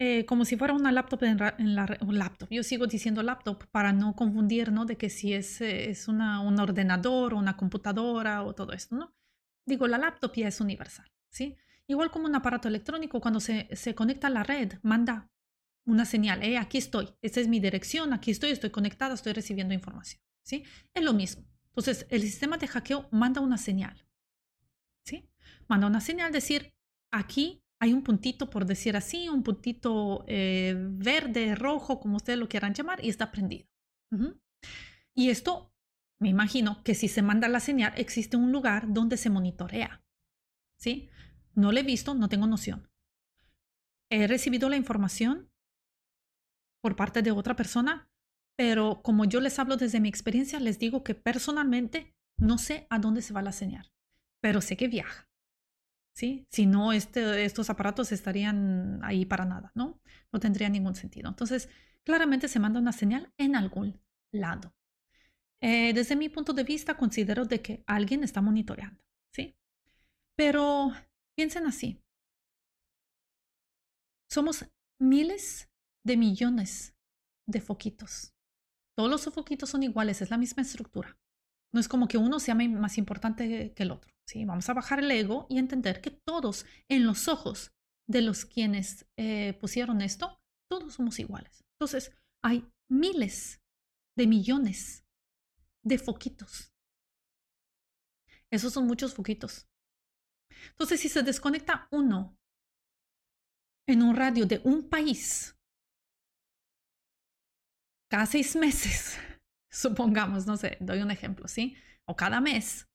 eh, 0.00 0.26
como 0.26 0.44
si 0.44 0.56
fuera 0.56 0.74
una 0.74 0.90
laptop 0.90 1.22
un 1.22 2.18
laptop. 2.18 2.48
Yo 2.50 2.64
sigo 2.64 2.88
diciendo 2.88 3.22
laptop 3.22 3.64
para 3.70 3.92
no 3.92 4.16
confundir, 4.16 4.72
¿no? 4.72 4.84
De 4.84 4.96
que 4.96 5.08
si 5.08 5.34
es, 5.34 5.60
es 5.60 6.08
una, 6.08 6.40
un 6.40 6.58
ordenador 6.58 7.32
o 7.32 7.38
una 7.38 7.56
computadora 7.56 8.42
o 8.42 8.56
todo 8.56 8.72
esto, 8.72 8.96
¿no? 8.96 9.14
Digo, 9.64 9.86
la 9.86 9.98
laptop 9.98 10.32
ya 10.34 10.48
es 10.48 10.60
universal, 10.60 11.06
¿sí? 11.30 11.56
Igual 11.86 12.10
como 12.10 12.26
un 12.26 12.34
aparato 12.34 12.66
electrónico, 12.66 13.20
cuando 13.20 13.38
se, 13.38 13.68
se 13.76 13.94
conecta 13.94 14.26
a 14.26 14.30
la 14.30 14.42
red, 14.42 14.80
manda 14.82 15.30
una 15.86 16.06
señal, 16.06 16.42
eh, 16.42 16.58
aquí 16.58 16.78
estoy, 16.78 17.08
esta 17.22 17.38
es 17.38 17.46
mi 17.46 17.60
dirección, 17.60 18.12
aquí 18.12 18.32
estoy, 18.32 18.50
estoy 18.50 18.70
conectada, 18.70 19.14
estoy 19.14 19.32
recibiendo 19.32 19.74
información, 19.74 20.20
¿sí? 20.42 20.64
Es 20.92 21.04
lo 21.04 21.12
mismo. 21.12 21.44
Entonces, 21.66 22.08
el 22.10 22.22
sistema 22.22 22.56
de 22.56 22.66
hackeo 22.66 23.06
manda 23.12 23.40
una 23.40 23.58
señal. 23.58 24.04
Manda 25.68 25.86
una 25.86 26.00
señal, 26.00 26.32
decir, 26.32 26.72
aquí 27.12 27.62
hay 27.80 27.92
un 27.92 28.02
puntito, 28.02 28.48
por 28.48 28.64
decir 28.64 28.96
así, 28.96 29.28
un 29.28 29.42
puntito 29.42 30.24
eh, 30.28 30.74
verde, 30.76 31.54
rojo, 31.54 31.98
como 31.98 32.16
ustedes 32.16 32.38
lo 32.38 32.48
quieran 32.48 32.74
llamar, 32.74 33.04
y 33.04 33.08
está 33.08 33.32
prendido. 33.32 33.66
Y 35.16 35.30
esto, 35.30 35.72
me 36.20 36.28
imagino 36.28 36.82
que 36.84 36.94
si 36.94 37.08
se 37.08 37.22
manda 37.22 37.48
la 37.48 37.60
señal, 37.60 37.92
existe 37.96 38.36
un 38.36 38.52
lugar 38.52 38.92
donde 38.92 39.16
se 39.16 39.30
monitorea, 39.30 40.04
¿sí? 40.78 41.10
No 41.54 41.72
lo 41.72 41.80
he 41.80 41.82
visto, 41.82 42.14
no 42.14 42.28
tengo 42.28 42.46
noción. 42.46 42.88
He 44.10 44.26
recibido 44.26 44.68
la 44.68 44.76
información 44.76 45.50
por 46.82 46.94
parte 46.94 47.22
de 47.22 47.30
otra 47.30 47.56
persona, 47.56 48.10
pero 48.56 49.02
como 49.02 49.24
yo 49.24 49.40
les 49.40 49.58
hablo 49.58 49.76
desde 49.76 50.00
mi 50.00 50.08
experiencia, 50.08 50.60
les 50.60 50.78
digo 50.78 51.02
que 51.02 51.14
personalmente 51.14 52.14
no 52.38 52.58
sé 52.58 52.86
a 52.90 52.98
dónde 52.98 53.22
se 53.22 53.32
va 53.32 53.42
la 53.42 53.52
señal, 53.52 53.90
pero 54.40 54.60
sé 54.60 54.76
que 54.76 54.88
viaja. 54.88 55.28
¿Sí? 56.14 56.46
Si 56.50 56.66
no, 56.66 56.92
este, 56.92 57.44
estos 57.44 57.70
aparatos 57.70 58.12
estarían 58.12 59.00
ahí 59.02 59.24
para 59.24 59.44
nada, 59.44 59.72
¿no? 59.74 60.00
No 60.30 60.40
tendría 60.40 60.68
ningún 60.68 60.94
sentido. 60.94 61.28
Entonces, 61.28 61.68
claramente 62.04 62.48
se 62.48 62.60
manda 62.60 62.80
una 62.80 62.92
señal 62.92 63.32
en 63.38 63.56
algún 63.56 64.00
lado. 64.30 64.74
Eh, 65.62 65.92
desde 65.94 66.16
mi 66.16 66.28
punto 66.28 66.52
de 66.52 66.64
vista, 66.64 66.96
considero 66.96 67.44
de 67.44 67.62
que 67.62 67.84
alguien 67.86 68.24
está 68.24 68.42
monitoreando, 68.42 69.02
¿sí? 69.32 69.56
Pero 70.36 70.92
piensen 71.36 71.66
así. 71.66 72.02
Somos 74.28 74.66
miles 74.98 75.70
de 76.04 76.16
millones 76.16 76.96
de 77.46 77.60
foquitos. 77.60 78.34
Todos 78.96 79.10
los 79.10 79.24
foquitos 79.34 79.70
son 79.70 79.82
iguales, 79.82 80.20
es 80.20 80.30
la 80.30 80.38
misma 80.38 80.62
estructura. 80.62 81.16
No 81.72 81.80
es 81.80 81.88
como 81.88 82.08
que 82.08 82.18
uno 82.18 82.38
sea 82.38 82.54
más 82.54 82.98
importante 82.98 83.72
que 83.74 83.82
el 83.82 83.90
otro. 83.90 84.12
¿sí? 84.26 84.44
Vamos 84.44 84.68
a 84.68 84.74
bajar 84.74 85.00
el 85.00 85.10
ego 85.10 85.46
y 85.48 85.58
entender 85.58 86.00
que 86.00 86.10
todos 86.10 86.66
en 86.88 87.06
los 87.06 87.28
ojos 87.28 87.72
de 88.06 88.22
los 88.22 88.44
quienes 88.44 89.06
eh, 89.16 89.56
pusieron 89.60 90.02
esto, 90.02 90.40
todos 90.68 90.94
somos 90.94 91.18
iguales. 91.18 91.64
Entonces, 91.74 92.12
hay 92.42 92.68
miles 92.90 93.62
de 94.16 94.26
millones 94.26 95.04
de 95.82 95.98
foquitos. 95.98 96.72
Esos 98.50 98.72
son 98.72 98.86
muchos 98.86 99.14
foquitos. 99.14 99.66
Entonces, 100.70 101.00
si 101.00 101.08
se 101.08 101.22
desconecta 101.22 101.88
uno 101.90 102.36
en 103.86 104.02
un 104.02 104.14
radio 104.14 104.46
de 104.46 104.60
un 104.64 104.88
país 104.88 105.56
cada 108.08 108.26
seis 108.26 108.54
meses, 108.56 109.16
supongamos, 109.72 110.46
no 110.46 110.56
sé, 110.56 110.76
doy 110.80 111.00
un 111.00 111.10
ejemplo, 111.10 111.48
¿sí? 111.48 111.76
O 112.04 112.14
cada 112.14 112.40
mes. 112.40 112.88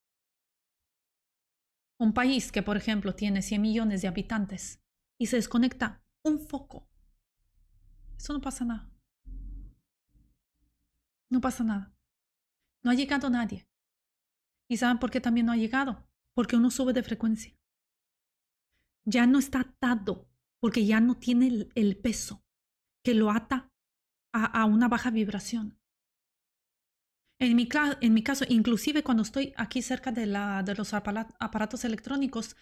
Un 2.00 2.14
país 2.14 2.52
que, 2.52 2.62
por 2.62 2.78
ejemplo, 2.78 3.16
tiene 3.16 3.42
100 3.42 3.62
millones 3.62 4.02
de 4.02 4.08
habitantes 4.08 4.82
y 5.20 5.26
se 5.26 5.38
desconecta 5.38 6.04
un 6.24 6.40
foco. 6.40 6.88
Eso 8.18 8.34
no 8.34 8.42
pasa 8.42 8.64
nada. 8.64 8.92
No 11.30 11.42
pasa 11.42 11.64
nada. 11.64 11.94
No 12.84 12.92
ha 12.92 12.94
llegado 12.94 13.30
nadie. 13.30 13.68
¿Y 14.70 14.78
saben 14.78 15.00
por 15.00 15.12
qué 15.12 15.20
también 15.20 15.48
no 15.48 15.52
ha 15.52 15.58
llegado? 15.58 16.08
Porque 16.36 16.56
uno 16.56 16.70
sube 16.70 16.94
de 16.94 17.04
frecuencia. 17.04 17.58
Ya 19.06 19.26
no 19.26 19.40
está 19.40 19.62
atado, 19.62 20.30
porque 20.60 20.86
ya 20.86 21.00
no 21.00 21.16
tiene 21.16 21.70
el, 21.74 21.98
peso 21.98 22.44
que 23.04 23.14
lo 23.14 23.32
ata 23.32 23.72
a, 24.34 24.66
una 24.66 24.88
baja 24.88 25.10
vibración. 25.10 25.80
En 27.40 27.56
mi, 27.56 27.70
en 28.02 28.14
mi, 28.14 28.24
caso, 28.24 28.46
inclusive 28.50 29.04
cuando 29.04 29.24
estoy 29.24 29.54
aquí 29.58 29.82
cerca 29.82 30.12
de, 30.12 30.26
la, 30.26 30.64
de 30.64 30.74
los 30.74 30.94
aparatos 30.94 31.86
electrónicos, 31.86 32.56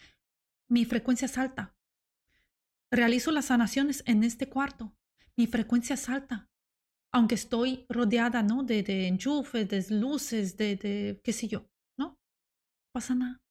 mi 0.69 0.83
frecuencia 0.83 1.27
es 1.27 1.37
alta. 1.37 1.77
Realizo 2.91 3.31
las 3.31 3.45
sanaciones 3.45 4.03
en 4.05 4.23
este 4.23 4.49
cuarto. 4.49 4.93
Mi 5.37 5.47
frecuencia 5.47 5.93
es 5.93 6.09
alta. 6.09 6.49
Aunque 7.13 7.35
estoy 7.35 7.85
rodeada, 7.87 8.43
¿no? 8.43 8.63
De, 8.63 8.83
de 8.83 9.07
enchufes, 9.07 9.69
de 9.69 9.85
luces, 9.89 10.57
de, 10.57 10.75
de 10.75 11.21
qué 11.23 11.31
sé 11.31 11.47
yo, 11.47 11.69
¿no? 11.97 12.19
pasa 12.91 13.15
nada. 13.15 13.41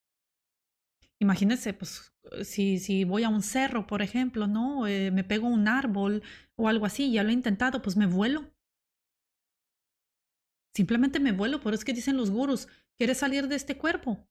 Imagínense, 1.18 1.72
pues, 1.72 2.12
si, 2.42 2.78
si 2.78 3.04
voy 3.04 3.24
a 3.24 3.28
un 3.28 3.42
cerro, 3.42 3.86
por 3.86 4.02
ejemplo, 4.02 4.46
¿no? 4.46 4.86
Eh, 4.86 5.10
me 5.10 5.24
pego 5.24 5.48
un 5.48 5.68
árbol 5.68 6.22
o 6.56 6.68
algo 6.68 6.86
así, 6.86 7.12
ya 7.12 7.22
lo 7.22 7.30
he 7.30 7.32
intentado, 7.32 7.80
pues 7.80 7.96
me 7.96 8.06
vuelo. 8.06 8.53
Simplemente 10.74 11.20
me 11.20 11.32
vuelo, 11.32 11.60
por 11.60 11.72
eso 11.72 11.80
es 11.80 11.84
que 11.84 11.92
dicen 11.92 12.16
los 12.16 12.30
gurus, 12.30 12.68
¿quieres 12.98 13.18
salir 13.18 13.46
de 13.46 13.56
este 13.56 13.78
cuerpo? 13.78 14.28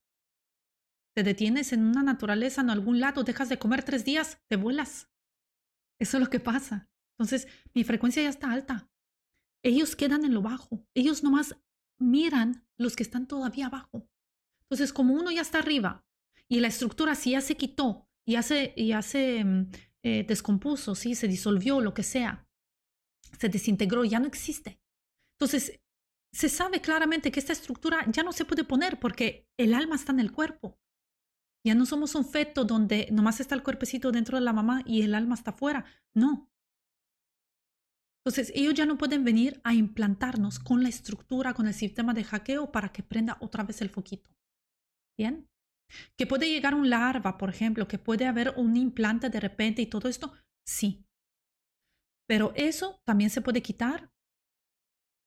Te 1.16 1.24
detienes 1.24 1.72
en 1.74 1.86
una 1.86 2.04
naturaleza, 2.04 2.62
en 2.62 2.70
algún 2.70 3.00
lado, 3.00 3.24
dejas 3.24 3.50
de 3.50 3.60
comer 3.60 3.84
tres 3.84 4.04
días, 4.04 4.42
te 4.50 4.56
vuelas. 4.56 5.10
Eso 6.00 6.18
es 6.18 6.24
lo 6.24 6.30
que 6.30 6.40
pasa. 6.40 6.90
Entonces, 7.18 7.48
mi 7.74 7.84
frecuencia 7.84 8.24
ya 8.24 8.30
está 8.30 8.52
alta. 8.52 8.90
Ellos 9.64 9.96
quedan 9.96 10.26
en 10.26 10.34
lo 10.34 10.42
bajo. 10.42 10.86
Ellos 10.94 11.24
nomás 11.24 11.56
miran 12.00 12.68
los 12.78 12.96
que 12.96 13.04
están 13.04 13.28
todavía 13.28 13.68
abajo. 13.68 14.10
Entonces, 14.64 14.92
como 14.92 15.14
uno 15.14 15.32
ya 15.32 15.42
está 15.42 15.60
arriba 15.60 16.04
y 16.50 16.60
la 16.60 16.68
estructura 16.68 17.16
sí 17.16 17.32
ya 17.32 17.42
se 17.42 17.56
quitó, 17.56 18.10
ya 18.28 18.42
se, 18.42 18.74
ya 18.76 19.02
se 19.02 19.44
mm, 19.44 19.72
eh, 20.02 20.26
descompuso, 20.28 20.96
¿sí? 20.96 21.16
se 21.16 21.28
disolvió, 21.28 21.80
lo 21.80 21.94
que 21.94 22.04
sea, 22.04 22.48
se 23.40 23.50
desintegró, 23.50 24.04
ya 24.04 24.20
no 24.20 24.28
existe. 24.28 24.82
Entonces, 25.38 25.80
se 26.34 26.50
sabe 26.50 26.82
claramente 26.82 27.32
que 27.32 27.40
esta 27.40 27.54
estructura 27.54 28.06
ya 28.10 28.24
no 28.24 28.34
se 28.34 28.46
puede 28.46 28.64
poner 28.64 29.00
porque 29.00 29.48
el 29.58 29.74
alma 29.74 29.96
está 29.96 30.12
en 30.12 30.20
el 30.20 30.32
cuerpo. 30.32 30.80
Ya 31.66 31.76
no 31.76 31.86
somos 31.86 32.16
un 32.16 32.26
feto 32.26 32.66
donde 32.66 33.08
nomás 33.12 33.40
está 33.40 33.56
el 33.56 33.64
cuerpecito 33.64 34.12
dentro 34.12 34.38
de 34.38 34.44
la 34.44 34.52
mamá 34.52 34.82
y 34.86 35.04
el 35.04 35.16
alma 35.16 35.36
está 35.36 35.52
afuera. 35.52 35.86
No. 36.14 36.50
Entonces, 38.26 38.52
ellos 38.56 38.74
ya 38.74 38.86
no 38.86 38.98
pueden 38.98 39.24
venir 39.24 39.62
a 39.64 39.74
implantarnos 39.74 40.60
con 40.60 40.82
la 40.82 40.90
estructura, 40.90 41.54
con 41.54 41.68
el 41.68 41.74
sistema 41.74 42.14
de 42.14 42.24
hackeo 42.24 42.72
para 42.72 42.92
que 42.92 43.04
prenda 43.04 43.38
otra 43.40 43.64
vez 43.64 43.82
el 43.82 43.90
foquito. 43.90 44.32
¿Bien? 45.18 45.48
Que 46.18 46.26
puede 46.26 46.50
llegar 46.50 46.74
un 46.74 46.90
larva, 46.90 47.38
por 47.38 47.50
ejemplo, 47.50 47.88
que 47.88 48.00
puede 48.00 48.26
haber 48.26 48.54
un 48.58 48.76
implante 48.76 49.30
de 49.30 49.40
repente 49.40 49.82
y 49.82 49.88
todo 49.88 50.10
esto. 50.10 50.34
Sí. 50.66 51.06
Pero 52.28 52.54
eso 52.56 53.02
también 53.06 53.30
se 53.30 53.42
puede 53.42 53.62
quitar 53.62 54.12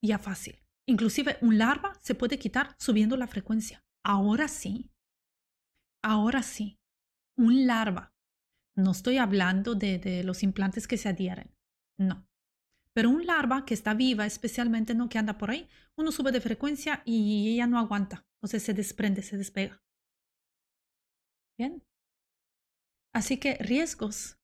ya 0.03 0.19
fácil. 0.19 0.66
Inclusive 0.89 1.39
un 1.41 1.59
larva 1.59 1.95
se 2.01 2.15
puede 2.15 2.39
quitar 2.39 2.77
subiendo 2.79 3.17
la 3.17 3.27
frecuencia. 3.27 3.85
Ahora 4.05 4.49
sí. 4.49 4.91
Ahora 6.03 6.43
sí. 6.43 6.79
Un 7.37 7.67
larva. 7.67 8.15
No 8.77 8.93
estoy 8.93 9.19
hablando 9.19 9.75
de, 9.75 10.23
los 10.25 10.43
implantes 10.43 10.87
que 10.87 10.99
se 10.99 11.09
adhieren. 11.09 11.53
No. 11.99 12.29
Pero 12.95 13.11
un 13.11 13.27
larva 13.27 13.65
que 13.65 13.75
está 13.75 13.95
viva, 13.95 14.27
especialmente 14.27 14.95
no 14.95 15.09
que 15.09 15.19
anda 15.19 15.39
por 15.39 15.51
ahí, 15.51 15.69
uno 15.97 16.13
sube 16.13 16.31
de 16.31 16.41
frecuencia 16.41 17.03
y 17.05 17.53
ella 17.53 17.67
no 17.67 17.79
aguanta. 17.79 18.27
Entonces 18.37 18.63
se 18.63 18.75
desprende, 18.75 19.23
se 19.23 19.37
despega. 19.37 19.83
Bien. 21.59 21.83
Así 23.15 23.39
que 23.41 23.55
riesgos. 23.57 24.39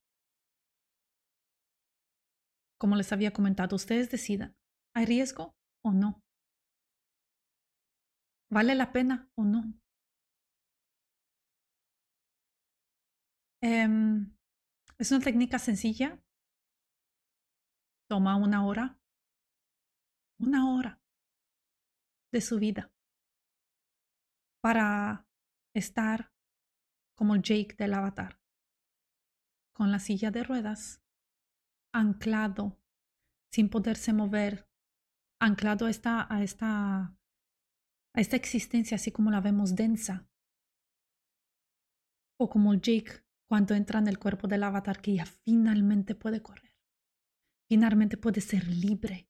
Como 2.78 2.97
les 2.97 3.12
había 3.12 3.32
comentado, 3.32 3.76
ustedes 3.76 4.11
decidan. 4.11 4.57
¿Hay 4.95 5.07
riesgo 5.07 5.55
o 5.84 5.93
no? 5.93 6.22
¿Vale 8.53 8.74
la 8.74 8.92
pena 8.92 9.30
o 9.34 9.44
no? 9.44 9.62
Em, 13.62 14.36
es 14.98 15.11
una 15.11 15.24
técnica 15.24 15.59
sencilla. 15.59 16.22
Toma 18.11 18.36
una 18.36 18.66
hora. 18.66 19.00
Una 20.38 20.74
hora 20.74 21.00
de 22.30 22.40
su 22.42 22.59
vida 22.59 22.92
para 24.62 25.26
estar 25.74 26.32
como 27.16 27.36
Jake 27.36 27.74
del 27.78 27.94
avatar, 27.94 28.38
con 29.74 29.90
la 29.90 29.98
silla 29.98 30.30
de 30.30 30.42
ruedas, 30.42 31.03
anclado, 31.94 32.78
sin 33.50 33.70
poderse 33.70 34.12
mover, 34.12 34.68
anclado 35.40 35.88
esta, 35.88 36.26
a 36.32 36.42
esta 36.42 37.16
a 38.15 38.21
esta 38.21 38.37
existencia 38.37 38.97
así 38.97 39.11
como 39.11 39.31
la 39.31 39.41
vemos 39.41 39.75
densa. 39.75 40.29
O 42.39 42.49
como 42.49 42.75
Jake 42.75 43.25
cuando 43.49 43.75
entra 43.75 43.99
en 43.99 44.09
el 44.09 44.19
cuerpo 44.19 44.49
del 44.49 44.63
avatar 44.63 45.01
que 45.01 45.15
ya 45.15 45.27
finalmente 45.27 46.15
puede 46.15 46.43
correr. 46.43 46.73
Finalmente 47.69 48.17
puede 48.17 48.41
ser 48.41 48.67
libre, 48.67 49.29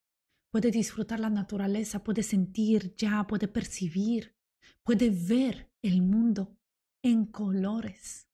puede 0.52 0.70
disfrutar 0.70 1.20
la 1.20 1.30
naturaleza, 1.30 2.02
puede 2.02 2.22
sentir 2.22 2.94
ya, 2.96 3.26
puede 3.26 3.48
percibir, 3.48 4.36
puede 4.84 5.10
ver 5.10 5.70
el 5.82 6.02
mundo 6.02 6.56
en 7.04 7.26
colores. 7.26 8.28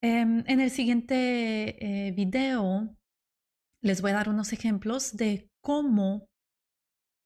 Em, 0.00 0.44
en 0.46 0.60
el 0.60 0.70
siguiente 0.70 2.06
eh, 2.08 2.12
video 2.12 2.96
les 3.80 4.02
voy 4.02 4.10
a 4.10 4.14
dar 4.14 4.28
unos 4.28 4.52
ejemplos 4.52 5.16
de 5.16 5.50
cómo 5.60 6.28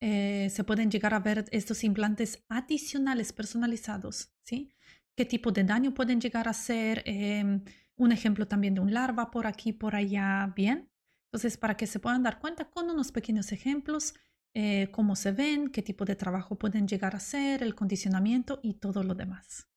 eh, 0.00 0.48
se 0.50 0.64
pueden 0.64 0.90
llegar 0.90 1.14
a 1.14 1.20
ver 1.20 1.44
estos 1.52 1.84
implantes 1.84 2.44
adicionales 2.48 3.32
personalizados, 3.32 4.32
¿sí? 4.42 4.74
¿Qué 5.16 5.24
tipo 5.24 5.52
de 5.52 5.64
daño 5.64 5.94
pueden 5.94 6.20
llegar 6.20 6.48
a 6.48 6.52
hacer? 6.52 7.02
Em, 7.06 7.62
un 7.96 8.12
ejemplo 8.12 8.48
también 8.48 8.74
de 8.74 8.80
un 8.80 8.92
larva 8.92 9.30
por 9.30 9.46
aquí, 9.46 9.72
por 9.72 9.94
allá, 9.94 10.52
¿bien? 10.56 10.90
Entonces, 11.26 11.56
para 11.56 11.76
que 11.76 11.86
se 11.86 12.00
puedan 12.00 12.22
dar 12.22 12.40
cuenta 12.40 12.68
con 12.68 12.90
unos 12.90 13.12
pequeños 13.12 13.52
ejemplos, 13.52 14.14
eh, 14.54 14.88
cómo 14.92 15.16
se 15.16 15.32
ven, 15.32 15.68
qué 15.68 15.82
tipo 15.82 16.04
de 16.04 16.16
trabajo 16.16 16.56
pueden 16.56 16.86
llegar 16.88 17.14
a 17.14 17.18
hacer, 17.18 17.62
el 17.62 17.74
condicionamiento 17.74 18.60
y 18.62 18.74
todo 18.74 19.02
lo 19.02 19.14
demás. 19.14 19.71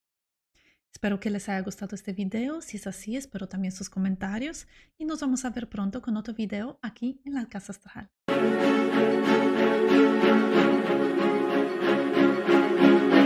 Espero 0.96 1.20
que 1.20 1.30
les 1.30 1.50
haya 1.50 1.60
gustado 1.62 1.94
este 1.94 2.14
video. 2.14 2.62
Si 2.62 2.78
es 2.78 2.88
así, 2.88 3.18
espero 3.18 3.50
también 3.50 3.74
sus 3.74 3.90
comentarios 3.90 4.66
y 4.98 5.04
nos 5.04 5.20
vamos 5.20 5.44
a 5.44 5.50
ver 5.50 5.68
pronto 5.68 6.02
con 6.02 6.16
otro 6.16 6.34
video 6.34 6.80
aquí 6.82 7.20
en 7.26 7.34
la 7.34 7.50
Casa 7.50 7.74
Astral. 7.74 8.10